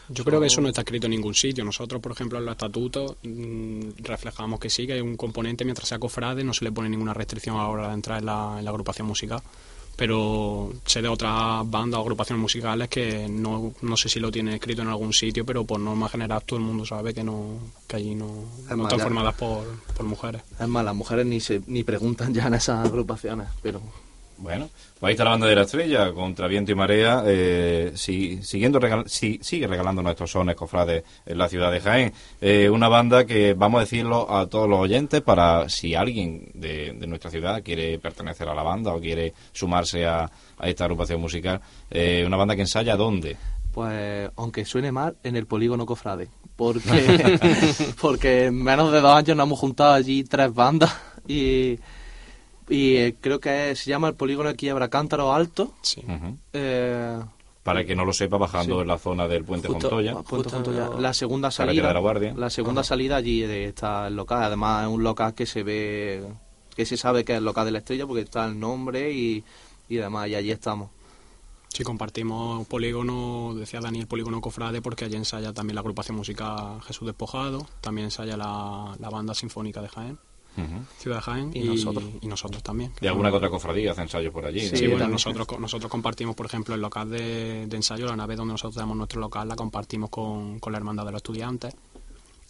[0.08, 1.64] Yo creo que eso no está escrito en ningún sitio.
[1.64, 5.88] Nosotros, por ejemplo, en los estatutos mm, reflejamos que sí, que hay un componente, mientras
[5.88, 8.56] sea cofrade, no se le pone ninguna restricción a la hora de entrar en la,
[8.58, 9.40] en la agrupación musical.
[9.96, 14.56] Pero sé de otras bandas o agrupaciones musicales que no, no sé si lo tiene
[14.56, 17.96] escrito en algún sitio, pero por norma general todo el mundo sabe que no que
[17.96, 19.64] allí no, Es no están formadas por,
[19.96, 20.42] por mujeres.
[20.58, 23.80] Es más, las mujeres ni se ni preguntan ya en esas agrupaciones, pero
[24.36, 24.68] Bueno,
[24.98, 28.78] pues ahí está la banda de la estrella, contra viento y marea, eh, si- siguiendo
[28.80, 32.12] regal- si- sigue regalando nuestros sones cofrades en la ciudad de Jaén.
[32.40, 36.92] Eh, una banda que vamos a decirlo a todos los oyentes para si alguien de,
[36.92, 41.20] de nuestra ciudad quiere pertenecer a la banda o quiere sumarse a, a esta agrupación
[41.20, 41.60] musical.
[41.90, 43.36] Eh, una banda que ensaya dónde.
[43.72, 46.28] Pues, aunque suene mal, en el polígono Cofrade.
[46.56, 47.38] Porque,
[48.00, 50.94] porque en menos de dos años nos hemos juntado allí tres bandas
[51.26, 51.78] y,
[52.68, 55.72] y eh, creo que se llama el polígono de Quiebra Cántaro Alto.
[55.82, 56.02] Sí.
[56.52, 57.20] Eh,
[57.62, 58.80] Para el que no lo sepa, bajando Sí.
[58.82, 60.12] en la zona del puente Justo- Montoya.
[60.14, 61.00] Puente Justo- Junto ya.
[61.00, 61.88] La segunda salida.
[61.88, 62.34] de la Guardia.
[62.36, 64.42] La segunda salida allí de- está el local.
[64.42, 66.24] Además, es un local que se ve,
[66.76, 69.42] que se sabe que es el local de la estrella porque está el nombre y,
[69.88, 70.28] y demás.
[70.28, 70.90] Y allí estamos.
[71.68, 77.04] Sí, compartimos polígono, decía Daniel, polígono Cofrade, porque allí ensaya también la agrupación musical Jesús
[77.06, 80.18] Despojado, también ensaya la, la banda sinfónica de Jaén,
[80.98, 82.04] Ciudad de Jaén, Y nosotros.
[82.20, 82.92] y nosotros también.
[83.00, 84.60] Y alguna que otra cofradía hace ensayos por allí.
[84.60, 84.76] Sí, ¿no?
[84.78, 88.52] Sí, bueno, nosotros, nosotros compartimos, por ejemplo, el local de, de ensayo, la nave donde
[88.52, 91.74] nosotros tenemos nuestro local, la compartimos con, con la Hermandad de los Estudiantes,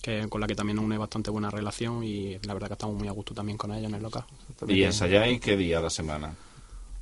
[0.03, 2.97] que con la que también nos une bastante buena relación y la verdad que estamos
[2.97, 4.25] muy a gusto también con ella en el local.
[4.69, 6.35] ¿Y ensayáis qué día a la semana?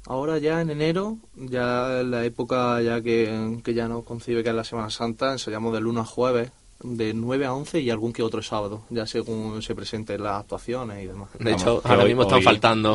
[0.07, 4.49] Ahora ya en enero, ya en la época ya que, que ya nos concibe que
[4.51, 6.51] es la Semana Santa, ensayamos de lunes a jueves,
[6.83, 11.05] de 9 a 11 y algún que otro sábado, ya según se presenten las actuaciones
[11.05, 11.29] y demás.
[11.39, 12.93] De Vamos, hecho, ahora hoy- mismo están hoy- faltando.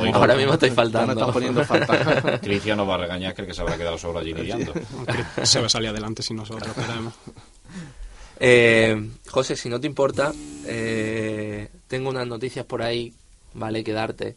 [0.00, 1.12] hoy- ahora mismo me faltando.
[1.12, 2.40] están poniendo falta.
[2.42, 4.72] Cristian nos va a regañar que el que se habrá quedado solo allí lidiando.
[5.42, 7.14] Se va a salir adelante sin nosotros, esperemos.
[8.38, 10.32] Eh, José, si no te importa,
[10.66, 13.14] eh, tengo unas noticias por ahí,
[13.54, 13.82] ¿vale?
[13.82, 14.36] Que darte.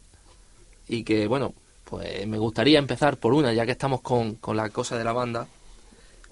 [0.88, 4.70] Y que, bueno, pues me gustaría empezar por una, ya que estamos con, con la
[4.70, 5.46] cosa de la banda.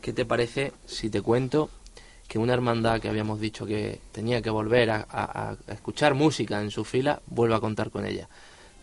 [0.01, 1.71] ¿Qué te parece si te cuento
[2.29, 6.85] que una hermandad que habíamos dicho que tenía que volver a, escuchar música en su
[6.85, 8.29] fila, vuelva a contar con ella.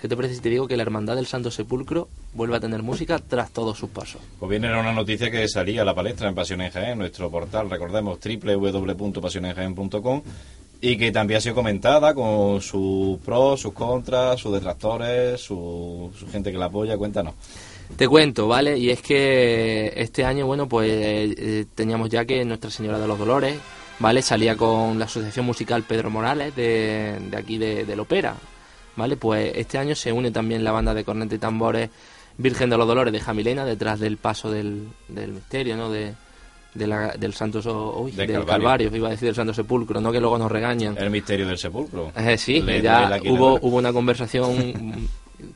[0.01, 2.83] ¿Qué te parece si te digo que la Hermandad del Santo Sepulcro vuelve a tener
[2.83, 4.19] música tras todos sus pasos?
[4.39, 7.31] Pues bien, era una noticia que salía a la palestra en Pasión en Jaén, nuestro
[7.31, 10.21] portal, recordemos, www.pasionenjaén.com
[10.81, 16.27] y que también ha sido comentada con sus pros, sus contras, sus detractores, su, su
[16.27, 16.97] gente que la apoya.
[16.97, 17.35] Cuéntanos.
[17.97, 18.77] Te cuento, ¿vale?
[18.77, 23.17] Y es que este año, bueno, pues eh, teníamos ya que Nuestra Señora de los
[23.17, 23.57] Dolores,
[23.99, 24.21] ¿vale?
[24.21, 28.35] Salía con la Asociación Musical Pedro Morales de, de aquí de, del Opera,
[28.97, 29.15] ¿vale?
[29.15, 31.89] Pues este año se une también la banda de corneta y tambores
[32.37, 35.89] Virgen de los Dolores de Jamilena detrás del paso del, del misterio, ¿no?
[35.89, 36.13] De,
[36.73, 38.51] de la- del Santo So- uy, Del del Calvario.
[38.89, 38.95] Calvario.
[38.97, 40.97] iba a decir del Santo Sepulcro, no que luego nos regañan.
[40.97, 42.11] El misterio del sepulcro.
[42.17, 44.57] Eh, sí, Le- ya hubo, hubo una conversación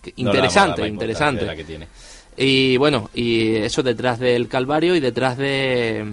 [0.02, 1.42] que- no interesante, la interesante.
[1.42, 1.88] de la que tiene.
[2.42, 6.06] Y bueno, y eso detrás del Calvario y detrás de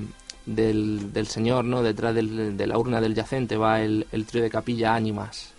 [0.45, 1.83] del, del Señor, ¿no?
[1.83, 5.53] Detrás del- de la urna del yacente va el, el trío de capilla Ánimas.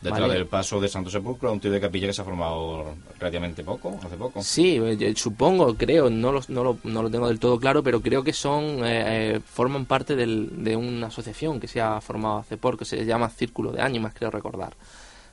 [0.00, 0.34] Detrás Vale.
[0.34, 3.98] del paso de Santo Sepulcro, un tío de capilla que se ha formado relativamente poco,
[4.04, 4.42] hace poco.
[4.42, 7.82] Sí, eh, yo supongo, creo, no lo, no, lo, no lo tengo del todo claro,
[7.84, 12.00] pero creo que son eh, eh, forman parte del- de una asociación que se ha
[12.00, 14.74] formado hace poco, que se llama Círculo de Ánimas, creo recordar.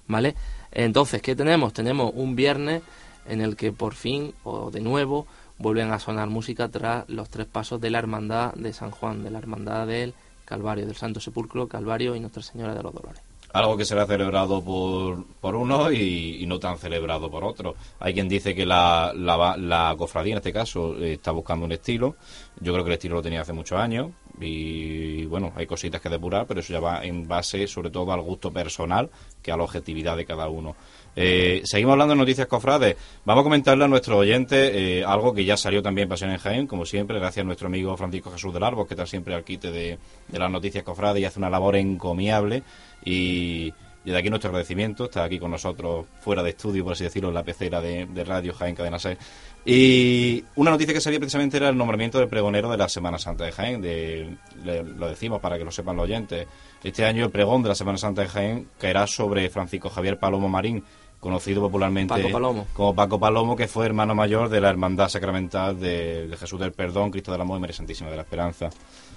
[0.07, 0.35] ¿Vale?
[0.71, 1.73] Entonces, ¿qué tenemos?
[1.73, 2.81] Tenemos un viernes
[3.29, 5.27] en el que por fin, o de nuevo,
[5.57, 9.29] vuelven a sonar música tras los tres pasos de la Hermandad de San Juan, de
[9.29, 10.13] la Hermandad del
[10.45, 13.21] Calvario, del Santo Sepulcro, Calvario y Nuestra Señora de los Dolores.
[13.51, 17.75] Algo que será celebrado por, por uno y, no tan celebrado por otro.
[17.99, 22.15] Hay quien dice que la, la, cofradía, en este caso, está buscando un estilo.
[22.59, 24.11] Yo creo que el estilo lo tenía hace muchos años.
[24.39, 28.21] Y bueno, hay cositas que depurar, pero eso ya va en base sobre todo al
[28.21, 29.09] gusto personal
[29.41, 30.75] que a la objetividad de cada uno.
[31.21, 32.95] Eh, seguimos hablando de noticias cofrades.
[33.25, 36.37] Vamos a comentarle a nuestros oyentes eh, algo que ya salió también en Pasión en
[36.37, 39.43] Jaén, como siempre, gracias a nuestro amigo Francisco Jesús del Árbol, que está siempre al
[39.43, 39.99] quite de,
[40.31, 42.63] las noticias cofrades y hace una labor encomiable.
[43.03, 43.73] Y,
[44.05, 45.05] y de aquí nuestro agradecimiento.
[45.05, 48.53] Está aquí con nosotros fuera de estudio, por así decirlo, en la pecera de, Radio
[48.53, 49.17] Jaén Cadena 6.
[49.65, 53.43] Y una noticia que salía precisamente era el nombramiento del pregonero de la Semana Santa
[53.43, 53.81] de Jaén.
[53.81, 56.47] De, lo decimos para que lo sepan los oyentes.
[56.83, 60.47] Este año el pregón de la Semana Santa de Jaén caerá sobre Francisco Javier Palomo
[60.47, 60.83] Marín,
[61.19, 62.67] conocido popularmente Paco Palomo.
[62.73, 66.71] como Paco Palomo, que fue hermano mayor de la Hermandad Sacramental de, de Jesús del
[66.71, 68.69] Perdón, Cristo del Amor y María Santísima de la Esperanza.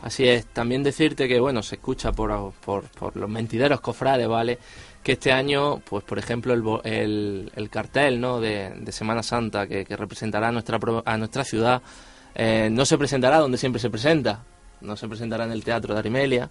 [0.03, 4.59] Así es, también decirte que, bueno, se escucha por, por, por los mentideros cofrades, ¿vale?
[5.03, 8.41] Que este año, pues por ejemplo, el, el, el cartel, ¿no?
[8.41, 11.83] De, de Semana Santa que, que representará a nuestra, a nuestra ciudad,
[12.35, 14.43] eh, no se presentará donde siempre se presenta,
[14.81, 16.51] no se presentará en el Teatro de Arimelia,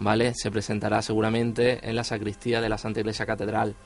[0.00, 0.32] ¿vale?
[0.34, 3.76] Se presentará seguramente en la sacristía de la Santa Iglesia Catedral.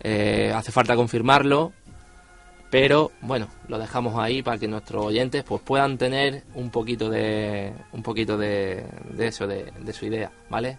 [0.00, 1.72] Eh, hace falta confirmarlo,
[2.70, 7.72] pero bueno, lo dejamos ahí para que nuestros oyentes pues puedan tener un poquito de
[7.92, 10.78] un poquito de, de eso, de, su idea, ¿vale?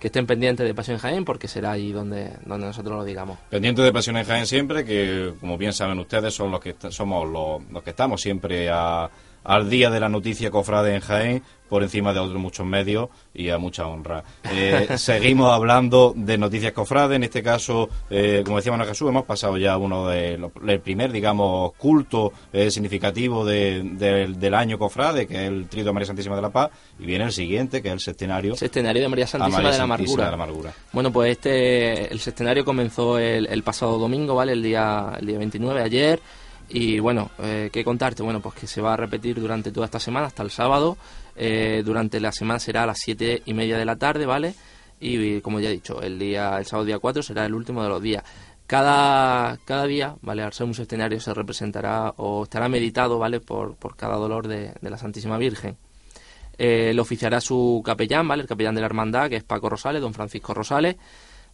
[0.00, 3.38] Que estén pendientes de Pasión en Jaén porque será ahí donde, donde nosotros lo digamos.
[3.50, 7.28] Pendiente de Pasión en Jaén siempre, que como bien saben ustedes, son los que somos
[7.28, 9.08] los, los que estamos siempre a-
[9.48, 13.50] al día de la noticia cofrade en Jaén, por encima de otros muchos medios y
[13.50, 14.24] a mucha honra.
[14.50, 19.24] Eh, seguimos hablando de noticias cofrades, en este caso, eh, como decía Manuel Jesús, hemos
[19.26, 24.78] pasado ya uno de los- el primer, digamos, culto eh, significativo de- del- del año
[24.78, 27.82] cofrade, que es el Trío de María Santísima de la Paz, y viene el siguiente,
[27.82, 30.24] que es el sextenario Sextenario de María Santísima María de la Santísima Amargura.
[30.24, 30.72] de la Amargura.
[30.92, 34.52] Bueno, pues este, el sextenario comenzó el, el pasado domingo, ¿vale?
[34.52, 36.20] El día, el día 29, ayer.
[36.68, 38.22] Y bueno, eh, ¿qué contarte?
[38.22, 40.98] Bueno, pues que se va a repetir durante toda esta semana, hasta el sábado.
[41.34, 44.54] Eh, durante la semana será a las siete y media de la tarde, ¿vale?
[45.00, 47.88] Y como ya he dicho, el día, el sábado día 4 será el último de
[47.88, 48.22] los días.
[48.66, 50.42] Cada, cada día, ¿vale?
[50.42, 53.40] Al ser un sextenario se representará o estará meditado, ¿vale?
[53.40, 55.78] Por, por cada dolor de, de la Santísima Virgen.
[56.58, 58.42] Eh, lo oficiará su capellán, ¿vale?
[58.42, 60.96] El capellán de la hermandad, que es Paco Rosales, don Francisco Rosales,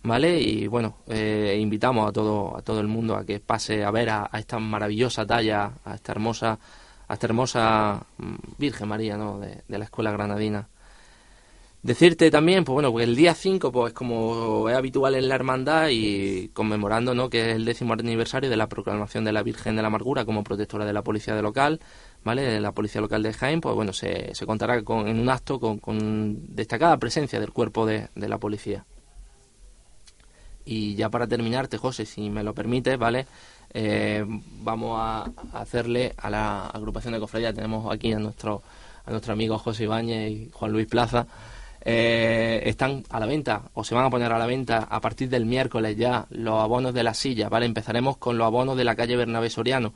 [0.05, 0.40] ¿vale?
[0.40, 4.11] Y bueno, eh, invitamos a todo, a todo el mundo a que pase a ver
[4.11, 6.59] a, esta maravillosa talla, a esta hermosa,
[7.09, 9.40] a esta hermosa mm, Virgen María, ¿no?
[9.40, 10.68] De, de la Escuela Granadina.
[11.82, 15.88] Decirte también, pues bueno, pues el día 5, pues como es habitual en la hermandad
[15.90, 17.28] y conmemorando, ¿no?
[17.28, 20.44] Que es el décimo aniversario de la proclamación de la Virgen de la Amargura como
[20.44, 21.80] protectora de la policía de local,
[22.24, 22.42] ¿vale?
[22.42, 25.61] De la policía local de Jaén, pues bueno, se, se contará con, en un acto
[25.61, 28.86] con, con destacada presencia del cuerpo de, de la policía.
[30.64, 33.26] Y ya para terminarte, José, si me lo permites, ¿vale?
[33.72, 34.24] Eh,
[34.60, 38.62] vamos a hacerle a la agrupación de cofradía, tenemos aquí a nuestro,
[39.04, 41.26] a nuestro amigo José Ibáñez y Juan Luis Plaza,
[41.84, 45.28] eh, están a la venta o se van a poner a la venta a partir
[45.28, 47.66] del miércoles ya los abonos de la silla, ¿vale?
[47.66, 49.92] Empezaremos con los abonos de la calle Bernabé Soriano.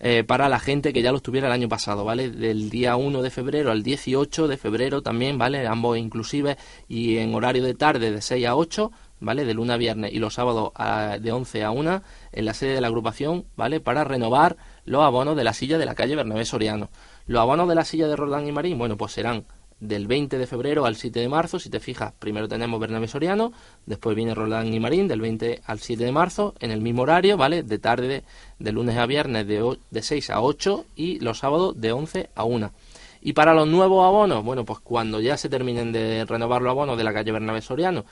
[0.00, 2.28] eh, para la gente que ya los tuviera el año pasado, ¿vale?
[2.30, 5.66] Del día 1 de febrero al 18 de febrero también, ¿vale?
[5.66, 6.56] Ambos inclusive
[6.88, 8.90] y en horario de tarde de 6 a 8,
[9.20, 9.44] ¿vale?
[9.44, 10.72] De lunes a viernes y los sábados
[11.20, 12.02] de 11 a 1
[12.32, 13.80] en la sede de la agrupación, ¿vale?
[13.80, 16.90] Para renovar los abonos de la silla de la calle Bernabé Soriano.
[17.26, 19.44] Los abonos de la silla de Roldán y Marín, bueno, pues serán
[19.80, 23.52] del 20 de febrero al 7 de marzo, si te fijas, primero tenemos Bernabé Soriano,
[23.86, 27.36] después viene Roldán y Marín del 20 al 7 de marzo, en el mismo horario,
[27.36, 27.62] ¿vale?
[27.62, 28.24] De tarde,
[28.58, 32.44] de, lunes a viernes de, de 6 a 8 y los sábados de 11 a
[32.44, 32.72] 1.
[33.20, 36.98] Y para los nuevos abonos, bueno, pues cuando ya se terminen de renovar los abonos
[36.98, 38.04] de la calle Bernabé Soriano,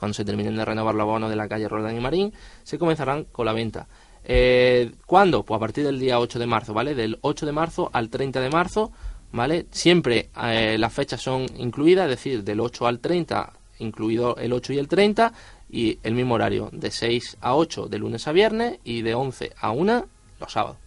[0.00, 2.32] cuando se terminen de renovar los abonos de la calle Roldán y Marín,
[2.64, 3.86] se comenzarán con la venta.
[4.24, 5.44] Eh, ¿Cuándo?
[5.44, 6.94] Pues a partir del día 8 de marzo, ¿vale?
[6.94, 8.92] Del 8 de marzo al 30 de marzo,
[9.30, 9.66] ¿vale?
[9.70, 14.72] Siempre eh, las fechas son incluidas, es decir, del 8 al 30, incluido el 8
[14.72, 15.32] y el 30,
[15.70, 19.52] y el mismo horario, de 6 a 8 de lunes a viernes y de 11
[19.60, 20.06] a 1
[20.40, 20.78] los sábados.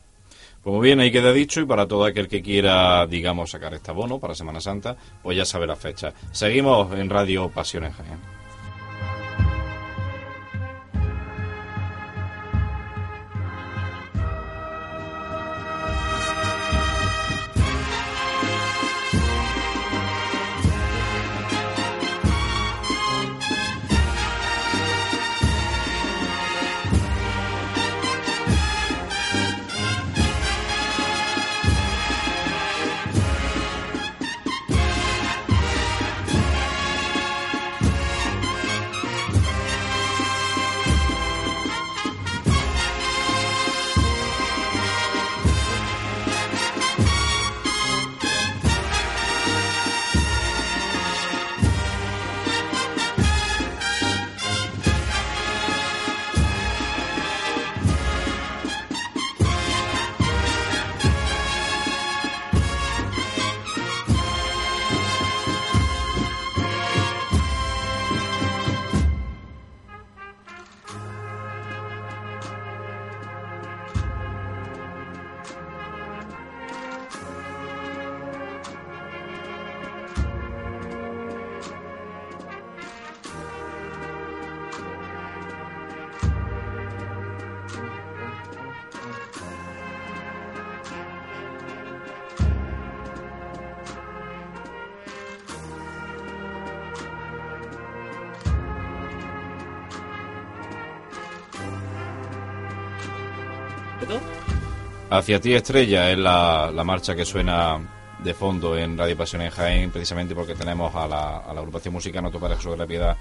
[0.63, 4.19] Pues bien, ahí queda dicho y para todo aquel que quiera, digamos, sacar este abono
[4.19, 6.13] para Semana Santa, pues ya sabe la fecha.
[6.31, 8.42] Seguimos en Radio Pasiones Jaén.
[105.13, 107.77] Hacia ti Estrella es la, marcha que suena
[108.17, 112.39] de fondo en Radio Pasión en Jaén, precisamente porque tenemos a la, agrupación musical Noto
[112.39, 113.15] para Jesús de la Piedad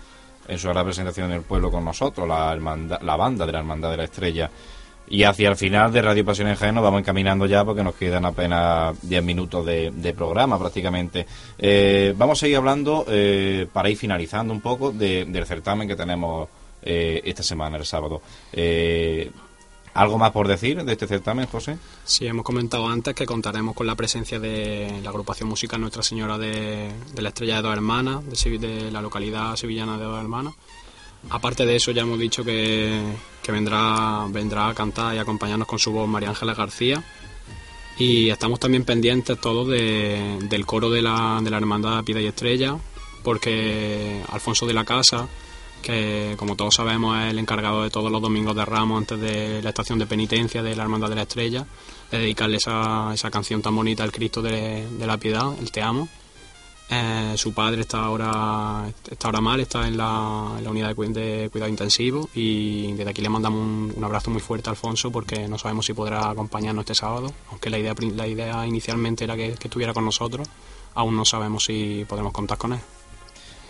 [0.48, 3.96] en su representación en el pueblo con nosotros, la, la banda de la Hermandad de
[3.98, 4.50] la Estrella.
[5.08, 7.94] Y hacia el final de Radio Pasión en Jaén nos vamos encaminando ya porque nos
[7.94, 11.26] quedan apenas 10 minutos de, programa prácticamente.
[11.58, 16.48] Eh, vamos a ir hablando, eh, para ir finalizando un poco, del certamen que tenemos
[16.80, 18.22] eh, esta semana, el sábado.
[19.94, 21.76] ¿Algo más por decir de este certamen, José?
[22.04, 26.38] Sí, hemos comentado antes que contaremos con la presencia de la agrupación musical Nuestra Señora
[26.38, 30.54] de, la Estrella de Dos Hermanas, de, la localidad sevillana de Dos Hermanas.
[31.28, 33.02] Aparte de eso, ya hemos dicho que,
[33.46, 37.02] vendrá, vendrá a cantar y acompañarnos con su voz María Ángeles García.
[37.98, 42.76] Y estamos también pendientes todos del coro de la, de la Hermandad Piedad y Estrella,
[43.22, 45.28] porque Alfonso de la Casa
[45.82, 49.60] que como todos sabemos es el encargado de todos los domingos de Ramos antes de
[49.62, 51.66] la estación de penitencia de la Hermandad de la Estrella,
[52.10, 56.08] de dedicarle esa, canción tan bonita al Cristo de, la Piedad, el Te Amo.
[56.88, 62.28] Eh, su padre está ahora, está ahora mal, está en la, unidad de, cuidado intensivo
[62.34, 65.94] y desde aquí le mandamos un, abrazo muy fuerte a Alfonso porque no sabemos si
[65.94, 70.04] podrá acompañarnos este sábado, aunque la idea, la idea inicialmente era que, que estuviera con
[70.04, 70.46] nosotros,
[70.94, 72.80] aún no sabemos si podremos contar con él.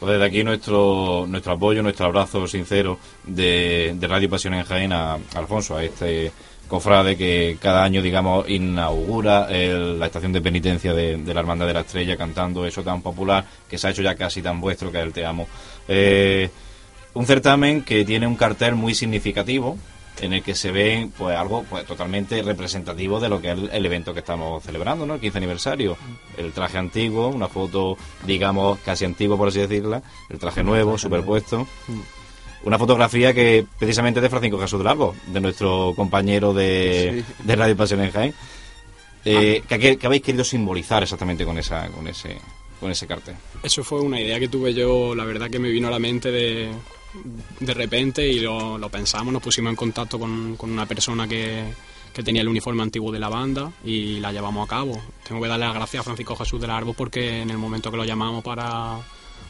[0.03, 5.17] Pues desde aquí nuestro nuestro apoyo, nuestro abrazo sincero de, Radio Pasión en Jaén a,
[5.37, 6.33] Alfonso, a este
[6.67, 11.81] cofrade que cada año, digamos, inaugura la estación de penitencia de, la Hermandad de la
[11.83, 15.05] Estrella cantando eso tan popular que se ha hecho ya casi tan vuestro que es
[15.05, 15.47] el Te Amo.
[15.87, 16.51] Eh,
[17.15, 19.79] un certamen que tiene un cartel muy significativo,
[20.21, 23.87] en el que se ve pues algo pues totalmente representativo de lo que es el,
[23.87, 25.15] evento que estamos celebrando, ¿no?
[25.15, 25.97] El 15 aniversario.
[26.37, 27.97] El traje antiguo, una foto,
[28.27, 31.67] digamos, casi antigua por así decirla, el traje nuevo, superpuesto.
[32.65, 37.77] Una fotografía que precisamente es de Francisco Jesús Largo, de nuestro compañero de, de Radio
[37.77, 38.35] Pasión en Jaén.
[39.25, 39.79] Eh, ah.
[39.79, 42.39] ¿qué, habéis querido simbolizar exactamente con esa con ese
[42.81, 43.37] con ese cartel?
[43.63, 46.31] Eso fue una idea que tuve yo, la verdad que me vino a la mente
[46.31, 46.71] de
[47.61, 51.65] de repente y lo, pensamos, nos pusimos en contacto con, una persona que,
[52.13, 55.01] que tenía el uniforme antiguo de la banda y la llevamos a cabo.
[55.27, 57.97] Tengo que darle las gracias a Francisco Jesús del Árbol porque en el momento que
[57.97, 58.99] lo llamamos para,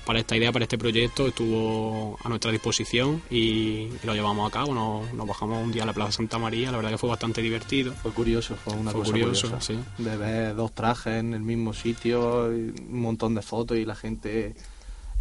[0.05, 4.53] para esta idea, para este proyecto, estuvo a nuestra disposición y, y lo llevamos a
[4.53, 4.75] cabo.
[4.75, 7.41] Nos, nos bajamos un día a la Plaza Santa María, la verdad que fue bastante
[7.43, 7.93] divertido.
[7.95, 9.73] Fue curioso, fue una Fue cosa curioso, curiosa.
[9.75, 10.03] sí.
[10.03, 14.55] De ver dos trajes en el mismo sitio, un montón de fotos y la gente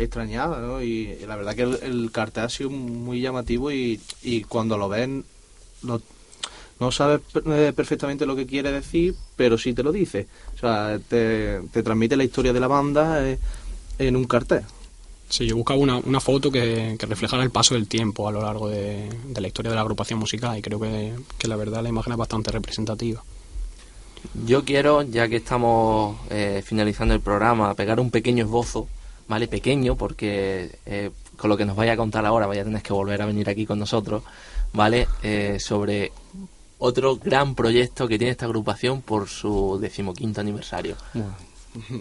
[0.03, 0.81] extrañada, ¿no?
[0.81, 4.77] Y, y la verdad que el, el cartel ha sido muy llamativo y, y cuando
[4.77, 5.25] lo ven
[5.83, 6.01] lo-
[6.79, 10.27] no sabes per- perfectamente lo que quiere decir, pero sí te lo dice.
[10.55, 13.37] O sea, te, te transmite la historia de la banda eh,
[13.99, 14.63] en un cartel.
[15.29, 18.41] Sí, yo buscaba una, una foto que, que reflejara el paso del tiempo a lo
[18.41, 21.81] largo de, de la historia de la agrupación musical y creo que, que la verdad
[21.83, 23.23] la imagen es bastante representativa.
[24.45, 28.87] Yo quiero, ya que estamos eh, finalizando el programa, pegar un pequeño esbozo,
[29.31, 29.47] ¿vale?
[29.47, 32.91] Pequeño, porque eh, con lo que nos vaya a contar ahora vaya a tener que
[32.91, 34.23] volver a venir aquí con nosotros,
[34.73, 35.07] ¿vale?
[35.23, 36.11] Eh, sobre
[36.79, 40.97] otro gran proyecto que tiene esta agrupación por su decimoquinto aniversario.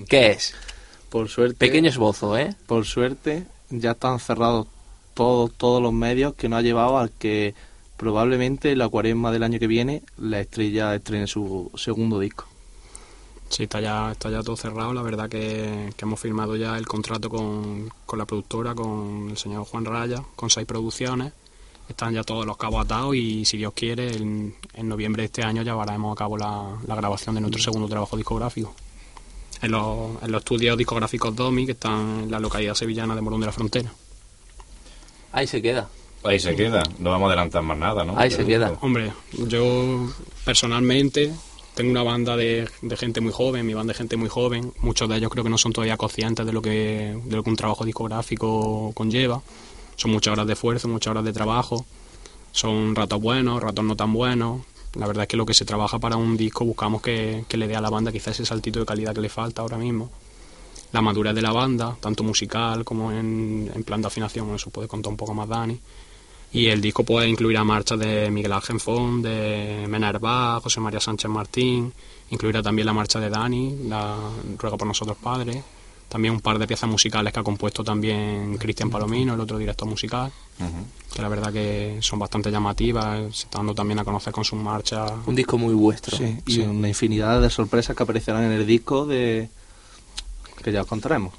[0.09, 0.55] ¿Qué es?
[1.09, 1.55] Por suerte.
[1.55, 2.57] Pequeño esbozo, ¿eh?
[2.67, 4.67] por suerte, ya están cerrados
[5.15, 7.55] todos, todos los medios que nos ha llevado al que
[7.97, 12.50] probablemente la cuaresma del año que viene la estrella estrene su segundo disco.
[13.51, 14.95] Sí, está ya, está ya todo cerrado.
[14.95, 19.37] La verdad que, que hemos firmado ya el contrato con, con la productora, con el
[19.37, 21.33] señor Juan Raya, con seis producciones.
[21.89, 25.43] Están ya todos los cabos atados y si Dios quiere, en, en noviembre de este
[25.43, 28.73] año llevaremos a cabo la, la grabación de nuestro segundo trabajo discográfico.
[29.61, 33.41] En los, en los estudios discográficos DOMI, que están en la localidad sevillana de Morón
[33.41, 33.93] de la Frontera.
[35.33, 35.89] Ahí se queda.
[36.23, 38.17] Ahí se queda, no vamos a adelantar más nada, ¿no?
[38.17, 38.75] Ahí se queda.
[38.81, 40.09] Hombre, yo
[40.45, 41.33] personalmente
[41.81, 42.69] tengo una banda de,
[42.99, 44.71] gente muy joven, mi banda de gente muy joven.
[44.81, 47.49] Muchos de ellos creo que no son todavía conscientes de lo que, de lo que
[47.49, 49.41] un trabajo discográfico conlleva.
[49.97, 51.87] Son muchas horas de esfuerzo, muchas horas de trabajo.
[52.53, 54.61] Son ratos buenos, ratos no tan buenos.
[54.93, 57.67] La verdad es que lo que se trabaja para un disco buscamos que, que le
[57.67, 60.11] dé a la banda quizás ese saltito de calidad que le falta ahora mismo.
[60.93, 64.87] La madurez de la banda, tanto musical como en, en plan de afinación, eso puede
[64.87, 65.81] contar un poco más Dani.
[66.53, 70.99] Y el disco puede incluir a marchas de Miguel Ángel Font, de Menerva, José María
[70.99, 71.93] Sánchez Martín,
[72.31, 74.17] incluirá también la marcha de Dani, la
[74.59, 75.63] Ruega por nosotros padres,
[76.09, 79.87] también un par de piezas musicales que ha compuesto también Cristian Palomino, el otro director
[79.89, 80.33] musical,
[81.15, 84.59] que la verdad que son bastante llamativas, se está dando también a conocer con sus
[84.59, 85.09] marchas.
[85.27, 86.17] Un disco muy vuestro.
[86.17, 86.61] Sí, y Sí.
[86.63, 89.49] una infinidad de sorpresas que aparecerán en el disco de
[90.65, 91.33] que ya os contaremos.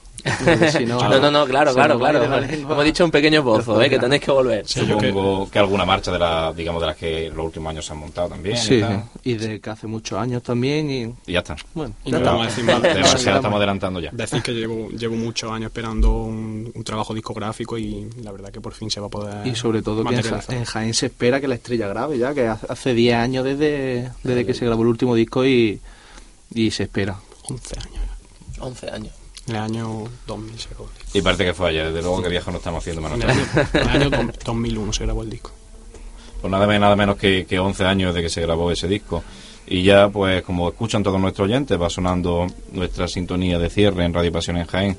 [0.71, 2.35] Si No, no, no, claro, claro, claro.
[2.43, 3.89] Hemos dicho un pequeño esbozo, ¿eh?
[3.89, 4.67] Que tenéis que volver.
[4.67, 5.59] Sí, que- Supongo que...
[5.59, 8.29] alguna marcha de la, digamos, de las que en los últimos años se han montado
[8.29, 8.55] también.
[8.55, 9.03] y Sí, tal.
[9.23, 11.55] y de que hace muchos años también y Y ya está.
[11.73, 12.31] bueno, ya no está.
[12.31, 12.81] vamos a decir más.
[12.81, 14.09] Demasiado estamos adelantando ya.
[14.11, 18.61] Decir que llevo, llevo muchos años esperando un, un trabajo discográfico y la verdad que
[18.61, 20.55] por fin se va a poder Y sobre todo que en, Ja- materializar.
[20.55, 24.11] en Jaén se espera que la estrella grabe ya, que hace- hace 10 años desde,
[24.23, 25.79] desde que se grabó el último disco y,
[26.53, 27.15] y se espera.
[27.49, 28.01] 11 años.
[28.59, 29.13] 11 años.
[29.47, 31.17] En el año 2000 se grabó el disco.
[31.17, 33.17] Y parece que fue ayer, desde luego que viejo no estamos haciendo menos.
[33.19, 35.51] En el año, en el año do- 2001 se grabó el disco.
[36.41, 39.23] Pues nada, más- nada menos que, que 11 años de que se grabó ese disco.
[39.67, 44.13] Y ya, pues, como escuchan todos nuestros oyentes, va sonando nuestra sintonía de cierre en
[44.13, 44.97] Radio Pasión en Jaén.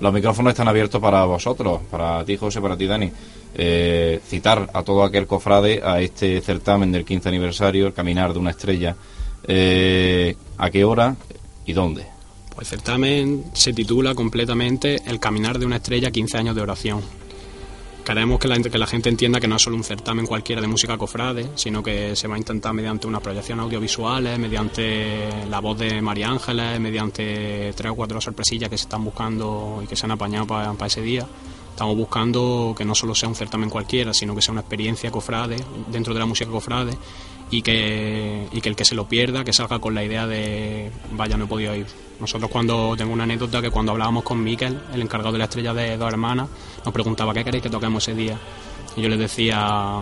[0.00, 3.10] Los micrófonos están abiertos para vosotros, para ti, José, para ti, Dani.
[3.54, 8.38] Eh, citar a todo aquel cofrade a este certamen del 15 aniversario, el Caminar de
[8.38, 8.94] una Estrella.
[9.46, 11.16] Eh, ¿A qué hora
[11.66, 12.06] y dónde?
[12.58, 17.00] El certamen se titula completamente El caminar de una estrella 15 años de oración.
[18.04, 20.66] Queremos que la, que la gente entienda que no es solo un certamen cualquiera de
[20.66, 25.78] música cofrade, sino que se va a intentar mediante unas proyecciones audiovisuales, mediante la voz
[25.78, 30.06] de María Ángeles, mediante tres o cuatro sorpresillas que se están buscando y que se
[30.06, 31.26] han apañado para ese día.
[31.70, 35.56] Estamos buscando que no solo sea un certamen cualquiera, sino que sea una experiencia cofrade
[35.92, 36.96] dentro de la música cofrade
[37.50, 40.90] y que, y que el que se lo pierda, que salga con la idea de
[41.12, 42.07] vaya, no he podido ir.
[42.20, 45.72] Nosotros cuando, tengo una anécdota que cuando hablábamos con Miquel, el encargado de la estrella
[45.72, 46.48] de dos hermanas,
[46.84, 48.36] nos preguntaba qué queréis que toquemos ese día.
[48.96, 50.00] Y yo le decía,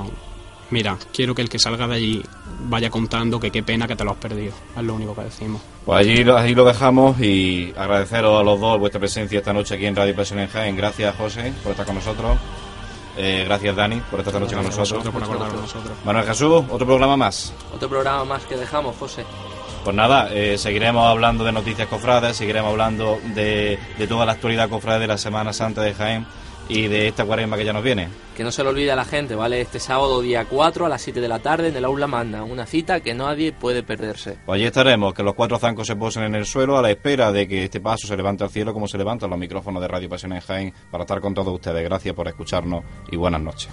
[0.71, 2.23] mira, quiero que el que salga de allí
[2.69, 4.55] vaya contando que qué pena que te lo has perdido.
[4.77, 5.61] Es lo único que decimos.
[5.85, 9.75] Pues allí, lo- allí lo dejamos y agradeceros a los dos vuestra presencia esta noche
[9.75, 10.75] aquí en Radio Pasión en Jaén.
[10.77, 12.39] Gracias, José, por estar con nosotros.
[13.19, 15.13] Eh, gracias, Dani, por estar esta noche con Gracias nosotros.
[15.13, 15.93] por nosotros.
[16.05, 17.53] Manuel Jesús, otro programa más.
[17.75, 19.25] Otro programa más que dejamos, José.
[19.87, 24.69] Pues nada, eh, seguiremos hablando de noticias cofrades, seguiremos hablando de, de toda la actualidad
[24.69, 26.27] cofrade de la Semana Santa de Jaén
[26.69, 28.09] y de esta cuaresma que ya nos viene.
[28.37, 29.61] Que no se lo olvide a la gente, ¿vale?
[29.61, 32.43] Este sábado día 4 a las 7 de la tarde en el Aula Magna.
[32.43, 34.39] Una cita que nadie puede perderse.
[34.45, 37.31] Pues allí estaremos, que los cuatro zancos se posen en el suelo a la espera
[37.31, 40.09] de que este paso se levante al cielo como se levantan los micrófonos de Radio
[40.09, 41.85] Pasión en Jaén para estar con todos ustedes.
[41.85, 42.83] Gracias por escucharnos
[43.13, 43.71] y buenas noches.